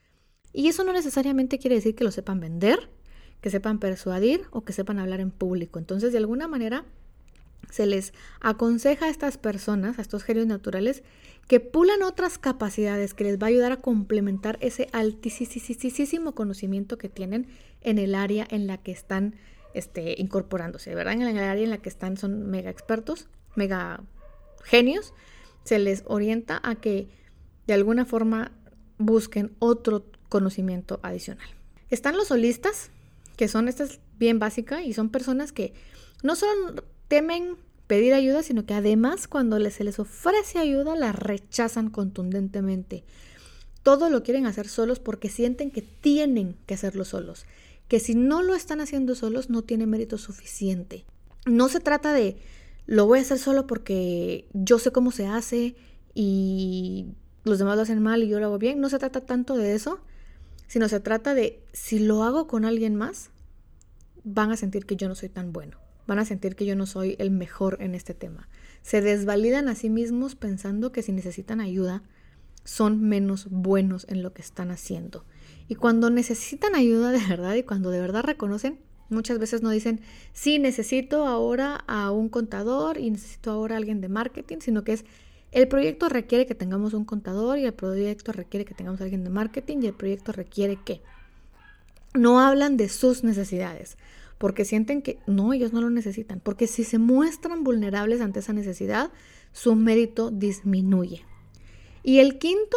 Y 0.55 0.69
eso 0.69 0.83
no 0.83 0.95
necesariamente 0.95 1.59
quiere 1.59 1.77
decir 1.77 1.95
que 1.95 2.05
lo 2.05 2.11
sepan 2.11 2.40
vender, 2.40 2.88
que 3.42 3.51
sepan 3.51 3.79
persuadir 3.79 4.47
o 4.51 4.64
que 4.64 4.73
sepan 4.73 4.99
hablar 4.99 5.21
en 5.21 5.33
público. 5.33 5.79
Entonces, 5.79 6.12
de 6.12 6.19
alguna 6.19 6.49
manera, 6.49 6.87
se 7.71 7.85
les 7.85 8.14
aconseja 8.40 9.05
a 9.05 9.11
estas 9.11 9.37
personas, 9.37 9.99
a 9.99 10.01
estos 10.03 10.23
genios 10.23 10.47
naturales, 10.47 11.03
que 11.49 11.61
pulan 11.61 12.03
otras 12.03 12.39
capacidades 12.39 13.15
que 13.15 13.25
les 13.25 13.39
va 13.39 13.47
a 13.47 13.51
ayudar 13.51 13.73
a 13.73 13.81
complementar 13.81 14.59
ese 14.61 14.89
altísimo 14.93 16.35
conocimiento 16.35 16.99
que 16.99 17.09
tienen 17.09 17.47
en 17.83 17.99
el 17.99 18.15
área 18.15 18.47
en 18.51 18.67
la 18.67 18.79
que 18.79 18.91
están 18.91 19.37
este, 19.75 20.17
incorporándose, 20.19 20.95
¿verdad? 20.95 21.15
En 21.15 21.23
el 21.23 21.39
área 21.39 21.63
en 21.63 21.71
la 21.71 21.79
que 21.79 21.89
están 21.89 22.17
son 22.17 22.51
mega 22.51 22.71
expertos, 22.71 23.29
mega 23.55 24.03
genios, 24.65 25.15
se 25.63 25.79
les 25.79 26.03
orienta 26.07 26.61
a 26.65 26.77
que 26.77 27.09
de 27.67 27.75
alguna 27.75 28.05
forma 28.05 28.53
busquen 28.99 29.55
otro 29.59 30.05
conocimiento 30.29 30.99
adicional. 31.03 31.49
Están 31.91 32.17
los 32.17 32.29
solistas, 32.29 32.91
que 33.37 33.49
son 33.49 33.69
estas 33.69 34.01
bien 34.19 34.39
básicas 34.39 34.83
y 34.83 34.93
son 34.95 35.11
personas 35.11 35.53
que 35.53 35.75
no 36.23 36.35
solo 36.35 36.83
temen 37.09 37.57
pedir 37.87 38.14
ayuda, 38.14 38.42
sino 38.42 38.66
que 38.66 38.75
además 38.75 39.29
cuando 39.29 39.59
se 39.70 39.85
les 39.85 39.99
ofrece 39.99 40.59
ayuda 40.59 40.96
la 40.96 41.12
rechazan 41.12 41.90
contundentemente. 41.90 43.05
Todo 43.83 44.11
lo 44.11 44.22
quieren 44.22 44.46
hacer 44.46 44.68
solos 44.68 44.99
porque 44.99 45.29
sienten 45.29 45.70
que 45.70 45.83
tienen 45.83 46.57
que 46.66 46.75
hacerlo 46.75 47.05
solos, 47.05 47.46
que 47.88 48.01
si 48.01 48.14
no 48.14 48.42
lo 48.42 48.55
están 48.55 48.81
haciendo 48.81 49.14
solos 49.14 49.49
no 49.49 49.62
tiene 49.62 49.87
mérito 49.87 50.18
suficiente. 50.18 51.05
No 51.44 51.68
se 51.68 51.81
trata 51.81 52.12
de 52.12 52.37
lo 52.87 53.07
voy 53.07 53.20
a 53.20 53.22
hacer 53.22 53.38
solo 53.38 53.66
porque 53.66 54.49
yo 54.53 54.79
sé 54.79 54.90
cómo 54.90 55.11
se 55.12 55.27
hace 55.27 55.77
y 56.14 57.07
los 57.44 57.59
demás 57.59 57.77
lo 57.77 57.83
hacen 57.83 58.03
mal 58.03 58.22
y 58.22 58.29
yo 58.29 58.40
lo 58.40 58.46
hago 58.46 58.59
bien. 58.59 58.81
No 58.81 58.88
se 58.88 58.99
trata 58.99 59.20
tanto 59.20 59.57
de 59.57 59.75
eso, 59.75 60.01
sino 60.66 60.88
se 60.88 61.01
trata 61.01 61.35
de 61.35 61.61
si 61.72 61.99
lo 61.99 62.25
hago 62.25 62.46
con 62.46 62.64
alguien 62.64 62.96
más, 62.96 63.31
van 64.25 64.51
a 64.51 64.57
sentir 64.57 64.87
que 64.87 64.96
yo 64.96 65.09
no 65.09 65.14
soy 65.14 65.29
tan 65.29 65.53
bueno, 65.53 65.79
van 66.07 66.19
a 66.19 66.25
sentir 66.25 66.57
que 66.57 66.66
yo 66.66 66.77
no 66.77 66.87
soy 66.87 67.16
el 67.19 67.31
mejor 67.31 67.79
en 67.81 67.95
este 67.95 68.14
tema. 68.14 68.49
Se 68.83 69.01
desvalidan 69.01 69.69
a 69.69 69.75
sí 69.75 69.90
mismos 69.90 70.37
pensando 70.37 70.92
que 70.92 71.03
si 71.03 71.12
necesitan 71.12 71.61
ayuda, 71.61 72.03
son 72.64 73.01
menos 73.03 73.49
buenos 73.51 74.07
en 74.09 74.23
lo 74.23 74.33
que 74.33 74.42
están 74.42 74.71
haciendo. 74.71 75.25
Y 75.69 75.75
cuando 75.75 76.11
necesitan 76.11 76.75
ayuda 76.75 77.11
de 77.11 77.25
verdad 77.27 77.55
y 77.55 77.62
cuando 77.62 77.90
de 77.90 78.01
verdad 78.01 78.25
reconocen, 78.25 78.79
muchas 79.09 79.38
veces 79.38 79.62
no 79.62 79.71
dicen, 79.71 80.01
sí, 80.33 80.59
necesito 80.59 81.27
ahora 81.27 81.85
a 81.87 82.11
un 82.11 82.29
contador 82.29 82.99
y 82.99 83.11
necesito 83.11 83.51
ahora 83.51 83.77
a 83.77 83.79
alguien 83.79 84.01
de 84.01 84.09
marketing, 84.09 84.59
sino 84.61 84.85
que 84.85 84.95
es, 84.95 85.05
el 85.53 85.69
proyecto 85.69 86.09
requiere 86.09 86.47
que 86.47 86.55
tengamos 86.55 86.92
un 86.92 87.05
contador 87.05 87.59
y 87.59 87.64
el 87.64 87.75
proyecto 87.75 88.33
requiere 88.33 88.64
que 88.64 88.75
tengamos 88.75 89.01
alguien 89.01 89.25
de 89.25 89.31
marketing 89.31 89.79
y 89.83 89.87
el 89.87 89.95
proyecto 89.95 90.33
requiere 90.33 90.79
que 90.85 91.03
no 92.14 92.40
hablan 92.40 92.77
de 92.77 92.88
sus 92.88 93.25
necesidades 93.25 93.97
porque 94.38 94.64
sienten 94.64 95.03
que 95.03 95.18
no, 95.27 95.53
ellos 95.53 95.72
no 95.72 95.81
lo 95.81 95.90
necesitan, 95.90 96.40
porque 96.40 96.66
si 96.66 96.85
se 96.85 96.99
muestran 96.99 97.64
vulnerables 97.64 98.20
ante 98.20 98.40
esa 98.40 98.53
necesidad, 98.53 99.11
su 99.53 99.75
mérito 99.75 100.31
disminuye. 100.31 101.25
Y 102.03 102.18
el 102.18 102.38
quinto, 102.38 102.77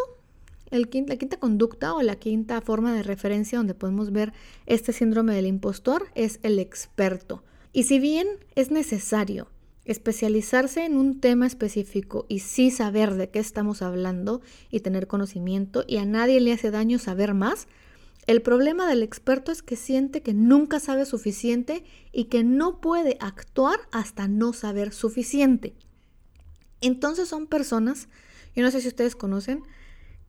el 0.72 0.90
la 1.08 1.18
quinta 1.18 1.38
conducta 1.38 1.94
o 1.94 2.02
la 2.02 2.16
quinta 2.16 2.62
forma 2.62 2.94
de 2.94 3.04
referencia 3.04 3.58
donde 3.58 3.76
podemos 3.76 4.12
ver 4.12 4.34
este 4.66 4.94
síndrome 4.94 5.36
del 5.36 5.46
impostor 5.46 6.08
es 6.16 6.40
el 6.44 6.60
experto. 6.60 7.44
Y 7.74 7.84
si 7.84 8.00
bien 8.00 8.28
es 8.56 8.72
necesario 8.72 9.48
especializarse 9.86 10.86
en 10.86 10.98
un 10.98 11.20
tema 11.20 11.48
específico 11.48 12.26
y 12.30 12.40
sí 12.40 12.72
saber 12.72 13.16
de 13.16 13.30
qué 13.30 13.40
estamos 13.40 13.82
hablando 13.82 14.42
y 14.70 14.82
tener 14.82 15.08
conocimiento 15.08 15.84
y 15.88 15.98
a 15.98 16.06
nadie 16.06 16.40
le 16.40 16.54
hace 16.54 16.72
daño 16.72 17.00
saber 17.00 17.34
más, 17.34 17.68
el 18.28 18.42
problema 18.42 18.88
del 18.88 19.04
experto 19.04 19.52
es 19.52 19.62
que 19.62 19.76
siente 19.76 20.22
que 20.22 20.34
nunca 20.34 20.80
sabe 20.80 21.06
suficiente 21.06 21.84
y 22.12 22.26
que 22.26 22.44
no 22.44 22.80
puede 22.82 23.18
actuar 23.20 23.80
hasta 23.92 24.28
no 24.28 24.54
saber 24.54 24.94
suficiente. 24.94 25.74
Entonces 26.82 27.28
son 27.28 27.48
personas, 27.48 28.08
yo 28.56 28.64
no 28.64 28.72
sé 28.72 28.82
si 28.82 28.88
ustedes 28.88 29.16
conocen, 29.16 29.64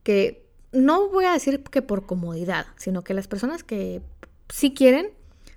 que 0.02 0.46
no 0.72 1.08
voy 1.08 1.26
a 1.26 1.32
decir 1.32 1.62
que 1.62 1.82
por 1.82 2.06
comodidad, 2.06 2.66
sino 2.76 3.02
que 3.02 3.14
las 3.14 3.28
personas 3.28 3.62
que 3.62 4.02
sí 4.48 4.72
quieren 4.72 5.10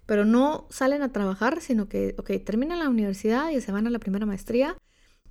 pero 0.05 0.25
no 0.25 0.67
salen 0.69 1.01
a 1.01 1.11
trabajar, 1.11 1.61
sino 1.61 1.87
que, 1.87 2.13
terminan 2.45 2.79
la 2.79 2.89
universidad 2.89 3.49
y 3.51 3.61
se 3.61 3.71
van 3.71 3.87
a 3.87 3.89
la 3.89 3.99
primera 3.99 4.25
maestría, 4.25 4.75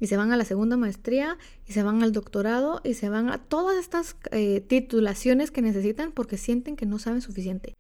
y 0.03 0.09
se 0.09 0.17
van 0.17 0.33
a 0.33 0.37
la 0.37 0.45
segunda 0.45 0.77
maestría, 0.77 1.39
y 1.65 1.75
se 1.75 1.85
van 1.85 2.03
al 2.03 2.11
doctorado, 2.11 2.81
y 2.83 2.95
se 2.95 3.09
van 3.09 3.31
a 3.31 3.39
todas 3.39 3.77
estas 3.77 4.17
eh, 4.33 4.61
titulaciones 4.61 5.53
que 5.53 5.63
necesitan 5.63 6.11
porque 6.11 6.37
sienten 6.39 6.75
que 6.75 6.87
no 6.87 6.99
saben 6.99 7.21
suficiente. 7.21 7.77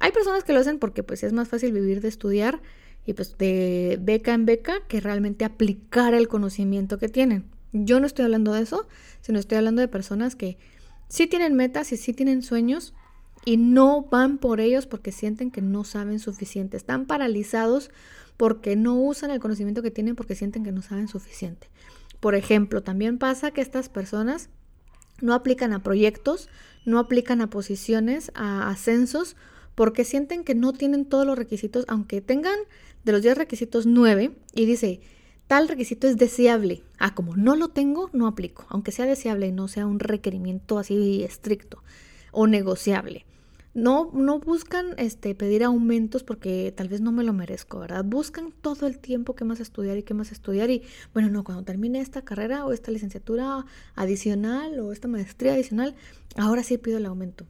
Hay 0.00 0.10
personas 0.10 0.42
que 0.42 0.52
lo 0.52 0.58
hacen 0.58 0.80
porque 0.80 1.04
pues 1.04 1.22
es 1.22 1.32
más 1.32 1.46
fácil 1.46 1.72
vivir 1.72 2.00
de 2.00 2.08
estudiar 2.08 2.60
y 3.06 3.12
pues 3.12 3.38
de 3.38 4.00
beca 4.02 4.34
en 4.34 4.46
beca 4.46 4.84
que 4.88 5.00
realmente 5.00 5.44
aplicar 5.44 6.12
el 6.12 6.26
conocimiento 6.26 6.98
que 6.98 7.08
tienen. 7.08 7.44
Yo 7.72 8.00
no 8.00 8.06
estoy 8.06 8.24
hablando 8.24 8.52
de 8.52 8.62
eso, 8.62 8.88
sino 9.20 9.38
estoy 9.38 9.58
hablando 9.58 9.80
de 9.80 9.86
personas 9.86 10.34
que 10.34 10.58
sí 11.06 11.28
tienen 11.28 11.54
metas 11.54 11.92
y 11.92 11.96
sí 11.96 12.12
tienen 12.12 12.42
sueños, 12.42 12.94
y 13.44 13.56
no 13.56 14.02
van 14.02 14.38
por 14.38 14.60
ellos 14.60 14.86
porque 14.86 15.12
sienten 15.12 15.50
que 15.50 15.62
no 15.62 15.84
saben 15.84 16.18
suficiente. 16.18 16.76
Están 16.76 17.06
paralizados 17.06 17.90
porque 18.40 18.74
no 18.74 18.94
usan 18.94 19.30
el 19.30 19.38
conocimiento 19.38 19.82
que 19.82 19.90
tienen 19.90 20.16
porque 20.16 20.34
sienten 20.34 20.64
que 20.64 20.72
no 20.72 20.80
saben 20.80 21.08
suficiente. 21.08 21.68
Por 22.20 22.34
ejemplo, 22.34 22.82
también 22.82 23.18
pasa 23.18 23.50
que 23.50 23.60
estas 23.60 23.90
personas 23.90 24.48
no 25.20 25.34
aplican 25.34 25.74
a 25.74 25.82
proyectos, 25.82 26.48
no 26.86 26.98
aplican 26.98 27.42
a 27.42 27.50
posiciones, 27.50 28.32
a 28.34 28.70
ascensos, 28.70 29.36
porque 29.74 30.04
sienten 30.04 30.42
que 30.42 30.54
no 30.54 30.72
tienen 30.72 31.04
todos 31.04 31.26
los 31.26 31.36
requisitos, 31.36 31.84
aunque 31.86 32.22
tengan 32.22 32.58
de 33.04 33.12
los 33.12 33.20
10 33.20 33.36
requisitos 33.36 33.84
9 33.84 34.34
y 34.54 34.64
dice, 34.64 35.02
tal 35.46 35.68
requisito 35.68 36.08
es 36.08 36.16
deseable. 36.16 36.82
Ah, 36.98 37.14
como 37.14 37.36
no 37.36 37.56
lo 37.56 37.68
tengo, 37.68 38.08
no 38.14 38.26
aplico, 38.26 38.64
aunque 38.70 38.90
sea 38.90 39.04
deseable 39.04 39.48
y 39.48 39.52
no 39.52 39.68
sea 39.68 39.84
un 39.84 40.00
requerimiento 40.00 40.78
así 40.78 41.22
estricto 41.24 41.82
o 42.32 42.46
negociable. 42.46 43.26
No, 43.72 44.10
no 44.12 44.40
buscan 44.40 44.94
este, 44.98 45.34
pedir 45.36 45.62
aumentos 45.62 46.24
porque 46.24 46.72
tal 46.76 46.88
vez 46.88 47.00
no 47.00 47.12
me 47.12 47.22
lo 47.22 47.32
merezco, 47.32 47.78
¿verdad? 47.78 48.04
Buscan 48.04 48.52
todo 48.52 48.88
el 48.88 48.98
tiempo 48.98 49.36
que 49.36 49.44
más 49.44 49.60
estudiar 49.60 49.96
y 49.96 50.02
qué 50.02 50.12
más 50.12 50.32
estudiar 50.32 50.70
y, 50.70 50.82
bueno, 51.14 51.28
no, 51.30 51.44
cuando 51.44 51.62
termine 51.62 52.00
esta 52.00 52.22
carrera 52.22 52.64
o 52.64 52.72
esta 52.72 52.90
licenciatura 52.90 53.64
adicional 53.94 54.80
o 54.80 54.92
esta 54.92 55.06
maestría 55.06 55.52
adicional, 55.52 55.94
ahora 56.34 56.64
sí 56.64 56.78
pido 56.78 56.98
el 56.98 57.06
aumento. 57.06 57.46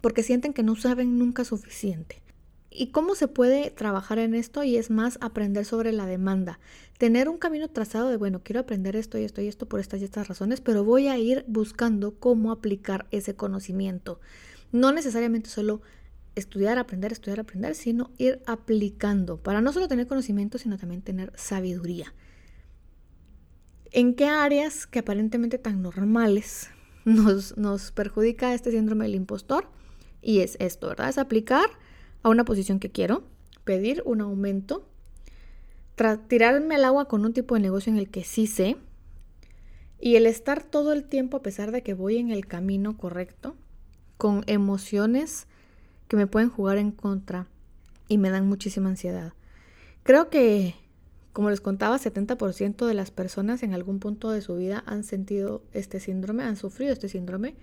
Porque 0.00 0.24
sienten 0.24 0.52
que 0.52 0.64
no 0.64 0.74
saben 0.74 1.16
nunca 1.16 1.44
suficiente. 1.44 2.22
¿Y 2.78 2.88
cómo 2.88 3.14
se 3.14 3.28
puede 3.28 3.70
trabajar 3.70 4.18
en 4.18 4.34
esto? 4.34 4.64
Y 4.64 4.76
es 4.76 4.90
más 4.90 5.16
aprender 5.22 5.64
sobre 5.64 5.92
la 5.92 6.06
demanda. 6.06 6.58
Tener 6.98 7.28
un 7.28 7.38
camino 7.38 7.68
trazado 7.68 8.10
de, 8.10 8.16
bueno, 8.16 8.42
quiero 8.42 8.60
aprender 8.60 8.96
esto 8.96 9.16
y 9.16 9.22
esto 9.22 9.40
y 9.40 9.46
esto 9.46 9.66
por 9.66 9.80
estas 9.80 10.00
y 10.00 10.04
estas 10.04 10.28
razones, 10.28 10.60
pero 10.60 10.84
voy 10.84 11.06
a 11.06 11.16
ir 11.16 11.44
buscando 11.46 12.16
cómo 12.18 12.52
aplicar 12.52 13.06
ese 13.12 13.34
conocimiento. 13.34 14.20
No 14.72 14.92
necesariamente 14.92 15.48
solo 15.48 15.82
estudiar, 16.34 16.78
aprender, 16.78 17.12
estudiar, 17.12 17.40
aprender, 17.40 17.74
sino 17.74 18.10
ir 18.18 18.42
aplicando 18.46 19.38
para 19.38 19.60
no 19.60 19.72
solo 19.72 19.88
tener 19.88 20.06
conocimiento, 20.06 20.58
sino 20.58 20.78
también 20.78 21.02
tener 21.02 21.32
sabiduría. 21.34 22.14
¿En 23.90 24.14
qué 24.14 24.26
áreas 24.26 24.86
que 24.86 24.98
aparentemente 24.98 25.58
tan 25.58 25.82
normales 25.82 26.68
nos, 27.04 27.56
nos 27.56 27.92
perjudica 27.92 28.54
este 28.54 28.70
síndrome 28.70 29.06
del 29.06 29.14
impostor? 29.14 29.68
Y 30.20 30.40
es 30.40 30.56
esto, 30.60 30.88
¿verdad? 30.88 31.08
Es 31.08 31.18
aplicar 31.18 31.70
a 32.22 32.28
una 32.28 32.44
posición 32.44 32.80
que 32.80 32.90
quiero, 32.90 33.24
pedir 33.64 34.02
un 34.04 34.20
aumento, 34.20 34.88
tirarme 36.28 36.74
al 36.74 36.84
agua 36.84 37.08
con 37.08 37.24
un 37.24 37.32
tipo 37.32 37.54
de 37.54 37.60
negocio 37.60 37.92
en 37.92 37.98
el 37.98 38.10
que 38.10 38.24
sí 38.24 38.46
sé, 38.46 38.76
y 39.98 40.16
el 40.16 40.26
estar 40.26 40.62
todo 40.62 40.92
el 40.92 41.04
tiempo, 41.04 41.38
a 41.38 41.42
pesar 41.42 41.70
de 41.70 41.82
que 41.82 41.94
voy 41.94 42.18
en 42.18 42.30
el 42.30 42.46
camino 42.46 42.98
correcto, 42.98 43.56
con 44.16 44.44
emociones 44.46 45.46
que 46.08 46.16
me 46.16 46.26
pueden 46.26 46.50
jugar 46.50 46.78
en 46.78 46.92
contra 46.92 47.46
y 48.08 48.18
me 48.18 48.30
dan 48.30 48.48
muchísima 48.48 48.88
ansiedad. 48.88 49.32
Creo 50.02 50.30
que, 50.30 50.74
como 51.32 51.50
les 51.50 51.60
contaba, 51.60 51.98
70% 51.98 52.86
de 52.86 52.94
las 52.94 53.10
personas 53.10 53.62
en 53.62 53.74
algún 53.74 53.98
punto 53.98 54.30
de 54.30 54.40
su 54.40 54.56
vida 54.56 54.84
han 54.86 55.02
sentido 55.02 55.62
este 55.72 56.00
síndrome, 56.00 56.44
han 56.44 56.56
sufrido 56.56 56.92
este 56.92 57.08
síndrome. 57.08 57.56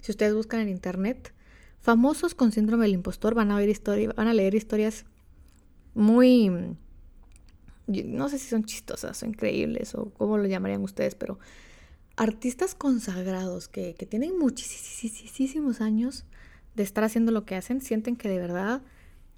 Si 0.00 0.10
ustedes 0.10 0.34
buscan 0.34 0.60
en 0.60 0.68
internet, 0.68 1.32
famosos 1.80 2.34
con 2.34 2.52
síndrome 2.52 2.86
del 2.86 2.94
impostor 2.94 3.34
van 3.34 3.50
a, 3.50 3.56
ver 3.56 3.68
historia, 3.68 4.12
van 4.16 4.28
a 4.28 4.34
leer 4.34 4.54
historias 4.54 5.04
muy, 5.94 6.50
no 7.86 8.28
sé 8.28 8.38
si 8.38 8.48
son 8.48 8.64
chistosas 8.64 9.22
o 9.22 9.26
increíbles 9.26 9.94
o 9.94 10.10
cómo 10.16 10.38
lo 10.38 10.46
llamarían 10.46 10.82
ustedes, 10.82 11.14
pero 11.14 11.38
artistas 12.22 12.76
consagrados 12.76 13.66
que, 13.66 13.94
tienen 14.08 14.38
muchísimos 14.38 15.80
años 15.80 16.24
de 16.76 16.84
estar 16.84 17.02
haciendo 17.02 17.32
lo 17.32 17.44
que 17.44 17.56
hacen, 17.56 17.80
sienten 17.80 18.14
que 18.14 18.28
de 18.28 18.38
verdad 18.38 18.80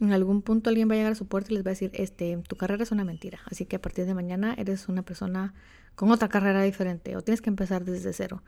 en 0.00 0.12
algún 0.12 0.42
punto 0.42 0.68
alguien 0.68 0.90
va 0.90 0.92
a 0.92 0.96
llegar 0.96 1.12
a 1.12 1.14
su 1.14 1.26
puerta 1.26 1.50
y 1.50 1.54
les 1.54 1.64
va 1.64 1.70
a 1.70 1.72
decir, 1.72 1.90
este, 1.94 2.36
tu 2.46 2.56
carrera 2.56 2.82
es 2.82 2.92
una 2.92 3.04
mentira, 3.04 3.40
así 3.46 3.64
que 3.64 3.76
a 3.76 3.80
partir 3.80 4.04
de 4.04 4.12
mañana 4.12 4.54
eres 4.58 4.88
una 4.88 5.02
persona 5.02 5.54
con 5.94 6.10
otra 6.10 6.28
carrera 6.28 6.62
diferente 6.62 7.16
o 7.16 7.22
tienes 7.22 7.40
que 7.40 7.48
empezar 7.48 7.86
desde 7.86 8.12
cero. 8.12 8.42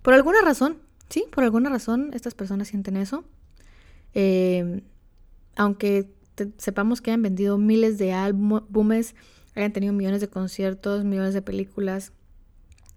Por 0.00 0.14
alguna 0.14 0.40
razón, 0.40 0.78
sí, 1.10 1.26
por 1.30 1.44
alguna 1.44 1.68
razón 1.68 2.12
estas 2.14 2.34
personas 2.34 2.68
sienten 2.68 2.96
eso. 2.96 3.24
Eh, 4.14 4.82
aunque 5.54 6.08
sepamos 6.56 7.02
que 7.02 7.10
hayan 7.10 7.22
vendido 7.22 7.58
miles 7.58 7.98
de 7.98 8.14
álbumes, 8.14 9.14
hayan 9.54 9.72
tenido 9.72 9.92
millones 9.92 10.22
de 10.22 10.28
conciertos, 10.28 11.04
millones 11.04 11.34
de 11.34 11.42
películas, 11.42 12.12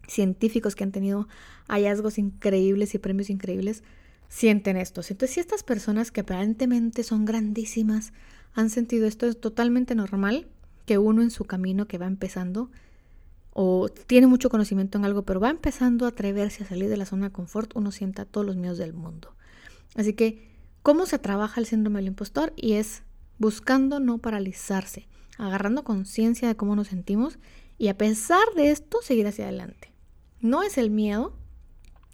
científicos 0.09 0.75
que 0.75 0.83
han 0.83 0.91
tenido 0.91 1.27
hallazgos 1.67 2.17
increíbles 2.17 2.95
y 2.95 2.99
premios 2.99 3.29
increíbles, 3.29 3.83
sienten 4.27 4.77
esto. 4.77 5.01
Entonces, 5.01 5.31
si 5.31 5.39
estas 5.39 5.63
personas 5.63 6.11
que 6.11 6.21
aparentemente 6.21 7.03
son 7.03 7.25
grandísimas 7.25 8.13
han 8.53 8.69
sentido 8.69 9.07
esto, 9.07 9.27
es 9.27 9.39
totalmente 9.39 9.95
normal 9.95 10.47
que 10.85 10.97
uno 10.97 11.21
en 11.21 11.31
su 11.31 11.45
camino 11.45 11.87
que 11.87 11.97
va 11.97 12.07
empezando 12.07 12.71
o 13.51 13.89
tiene 13.89 14.27
mucho 14.27 14.49
conocimiento 14.49 14.97
en 14.97 15.05
algo, 15.05 15.23
pero 15.23 15.39
va 15.39 15.49
empezando 15.49 16.05
a 16.05 16.09
atreverse 16.09 16.63
a 16.63 16.67
salir 16.67 16.89
de 16.89 16.97
la 16.97 17.05
zona 17.05 17.27
de 17.27 17.33
confort, 17.33 17.75
uno 17.75 17.91
sienta 17.91 18.25
todos 18.25 18.45
los 18.45 18.55
miedos 18.55 18.77
del 18.77 18.93
mundo. 18.93 19.35
Así 19.95 20.13
que, 20.13 20.47
¿cómo 20.81 21.05
se 21.05 21.19
trabaja 21.19 21.59
el 21.59 21.65
síndrome 21.65 21.99
del 21.99 22.07
impostor? 22.07 22.53
Y 22.55 22.73
es 22.73 23.03
buscando 23.37 23.99
no 23.99 24.19
paralizarse, 24.19 25.07
agarrando 25.37 25.83
conciencia 25.83 26.47
de 26.47 26.55
cómo 26.55 26.75
nos 26.75 26.89
sentimos 26.89 27.39
y 27.77 27.87
a 27.87 27.97
pesar 27.97 28.45
de 28.55 28.71
esto 28.71 28.99
seguir 29.01 29.27
hacia 29.27 29.45
adelante. 29.45 29.91
No 30.41 30.63
es 30.63 30.77
el 30.77 30.89
miedo 30.89 31.33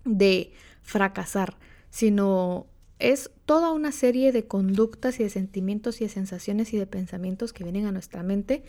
de 0.04 0.52
fracasar, 0.82 1.58
sino 1.90 2.68
es 3.00 3.32
toda 3.46 3.72
una 3.72 3.92
serie 3.92 4.32
de 4.32 4.48
conductas 4.48 5.20
y 5.20 5.24
de 5.24 5.30
sentimientos 5.30 6.02
y 6.02 6.06
de 6.06 6.10
sensaciones 6.10 6.74
y 6.74 6.78
de 6.78 6.88
pensamientos 6.88 7.54
que 7.54 7.64
vienen 7.64 7.86
a 7.86 7.92
nuestra 7.92 8.24
mente 8.24 8.64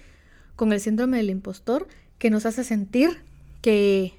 con 0.56 0.72
el 0.72 0.80
síndrome 0.80 1.18
del 1.18 1.30
impostor 1.30 1.86
que 2.18 2.30
nos 2.30 2.46
hace 2.46 2.64
sentir 2.64 3.22
que, 3.60 4.14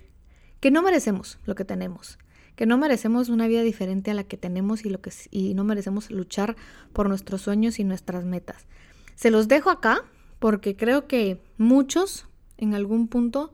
que 0.60 0.72
no 0.72 0.82
merecemos 0.82 1.40
lo 1.46 1.56
que 1.56 1.66
tenemos, 1.66 2.20
que 2.56 2.66
no 2.66 2.78
merecemos 2.78 3.30
una 3.30 3.48
vida 3.48 3.64
diferente 3.64 4.12
a 4.12 4.14
la 4.14 4.24
que 4.24 4.38
tenemos 4.38 4.86
y, 4.86 4.90
lo 4.90 5.02
que, 5.02 5.12
y 5.32 5.54
no 5.56 5.64
merecemos 5.64 6.10
luchar 6.12 6.56
por 6.94 7.10
nuestros 7.10 7.42
sueños 7.42 7.80
y 7.80 7.84
nuestras 7.84 8.24
metas. 8.24 8.66
Se 9.16 9.32
los 9.32 9.48
dejo 9.48 9.70
acá 9.70 10.04
porque 10.40 10.76
creo 10.76 11.08
que 11.08 11.42
muchos 11.58 12.28
en 12.58 12.76
algún 12.76 13.08
punto 13.08 13.52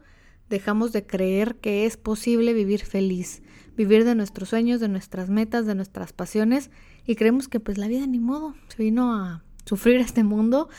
dejamos 0.50 0.92
de 0.92 1.06
creer 1.06 1.56
que 1.56 1.86
es 1.86 1.98
posible 1.98 2.54
vivir 2.54 2.86
feliz, 2.86 3.42
vivir 3.76 4.06
de 4.06 4.16
nuestros 4.16 4.50
sueños, 4.50 4.80
de 4.80 4.88
nuestras 4.88 5.30
metas, 5.30 5.66
de 5.66 5.76
nuestras 5.76 6.14
pasiones 6.14 6.70
y 7.06 7.16
creemos 7.16 7.48
que 7.48 7.60
pues 7.60 7.78
la 7.78 7.88
vida 7.88 8.06
ni 8.08 8.20
modo, 8.20 8.56
se 8.68 8.84
vino 8.84 9.14
a 9.14 9.44
sufrir 9.66 9.98
este 9.98 10.24
mundo, 10.24 10.70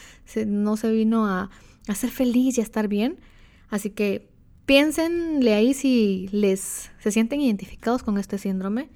no 0.46 0.76
se 0.76 0.90
vino 0.92 1.26
a, 1.26 1.50
a 1.88 1.94
ser 1.94 2.10
feliz 2.10 2.58
y 2.58 2.60
a 2.60 2.64
estar 2.64 2.88
bien. 2.88 3.18
Así 3.68 3.90
que 3.90 4.28
piénsenle 4.66 5.54
ahí 5.54 5.74
si 5.74 6.28
les 6.32 6.90
se 6.98 7.10
sienten 7.10 7.40
identificados 7.40 8.02
con 8.02 8.18
este 8.18 8.38
síndrome. 8.38 8.90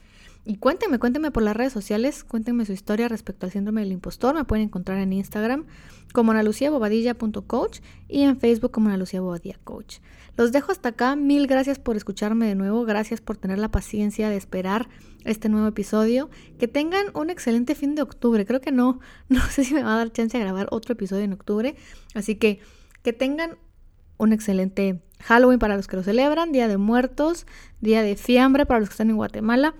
Y 0.49 0.57
cuéntenme, 0.57 0.99
cuéntenme 0.99 1.31
por 1.31 1.43
las 1.43 1.55
redes 1.55 1.75
sociales, 1.75 2.25
cuéntenme 2.25 2.65
su 2.65 2.73
historia 2.73 3.07
respecto 3.07 3.45
al 3.45 3.53
síndrome 3.53 3.83
del 3.83 3.93
impostor. 3.93 4.35
Me 4.35 4.45
pueden 4.45 4.65
encontrar 4.65 4.97
en 4.97 5.13
Instagram 5.13 5.67
como 6.15 6.33
analuciabobadilla.coach 6.33 7.81
y 8.09 8.23
en 8.23 8.41
Facebook 8.41 8.71
como 8.71 8.89
analuciabobadilla.coach. 8.89 9.99
Los 10.39 10.51
dejo 10.51 10.73
hasta 10.73 10.89
acá. 10.89 11.17
Mil 11.17 11.47
gracias 11.49 11.79
por 11.79 11.99
escucharme 11.99 12.47
de 12.47 12.55
nuevo. 12.55 12.87
Gracias 12.87 13.21
por 13.21 13.37
tener 13.37 13.59
la 13.59 13.71
paciencia 13.71 14.31
de 14.31 14.39
esperar 14.39 14.89
este 15.27 15.51
nuevo 15.51 15.67
episodio. 15.67 16.31
Que 16.59 16.67
tengan 16.67 17.09
un 17.13 17.29
excelente 17.29 17.75
fin 17.75 17.95
de 17.95 18.01
octubre. 18.01 18.47
Creo 18.47 18.63
que 18.63 18.73
no, 18.73 19.01
no 19.29 19.43
sé 19.51 19.65
si 19.65 19.75
me 19.75 19.83
va 19.83 19.93
a 19.93 19.99
dar 19.99 20.13
chance 20.13 20.39
de 20.39 20.45
grabar 20.45 20.69
otro 20.71 20.95
episodio 20.95 21.25
en 21.25 21.35
octubre. 21.35 21.77
Así 22.15 22.37
que 22.37 22.61
que 23.03 23.13
tengan 23.13 23.59
un 24.17 24.33
excelente 24.33 25.03
Halloween 25.21 25.59
para 25.59 25.77
los 25.77 25.89
que 25.89 25.97
lo 25.97 26.03
celebran, 26.03 26.53
Día 26.53 26.69
de 26.69 26.79
Muertos, 26.79 27.47
Día 27.83 28.03
de 28.03 28.17
Fiambre 28.17 28.65
para 28.65 28.81
los 28.81 28.89
que 28.89 28.95
están 28.95 29.11
en 29.11 29.17
Guatemala 29.17 29.75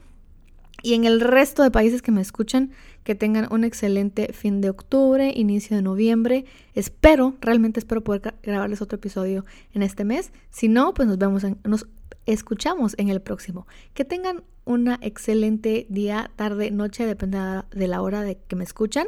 y 0.83 0.95
en 0.95 1.05
el 1.05 1.21
resto 1.21 1.63
de 1.63 1.71
países 1.71 2.03
que 2.03 2.13
me 2.13 2.21
escuchan, 2.21 2.71
que 3.03 3.15
tengan 3.15 3.49
un 3.51 3.65
excelente 3.65 4.33
fin 4.33 4.61
de 4.61 4.71
octubre, 4.71 5.33
inicio 5.35 5.77
de 5.77 5.83
noviembre. 5.83 6.45
Espero, 6.75 7.37
realmente 7.41 7.81
espero 7.81 8.05
poder 8.05 8.35
grabarles 8.43 8.83
otro 8.83 8.97
episodio 8.97 9.45
en 9.73 9.83
este 9.83 10.05
mes. 10.05 10.33
Si 10.51 10.69
no, 10.69 10.95
pues 10.95 11.09
nos 11.09 11.19
vemos, 11.19 11.43
nos 11.65 11.87
escuchamos 12.27 12.95
en 12.99 13.09
el 13.09 13.21
próximo. 13.21 13.67
Que 13.95 14.05
tengan 14.05 14.45
una 14.65 14.99
excelente 15.03 15.87
día, 15.89 16.31
tarde, 16.37 16.71
noche, 16.71 17.07
depende 17.07 17.39
de 17.71 17.89
la 17.89 18.03
hora 18.03 18.23
de 18.23 18.37
que 18.37 18.57
me 18.57 18.65
escuchan. 18.65 19.07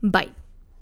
Bye. 0.00 0.45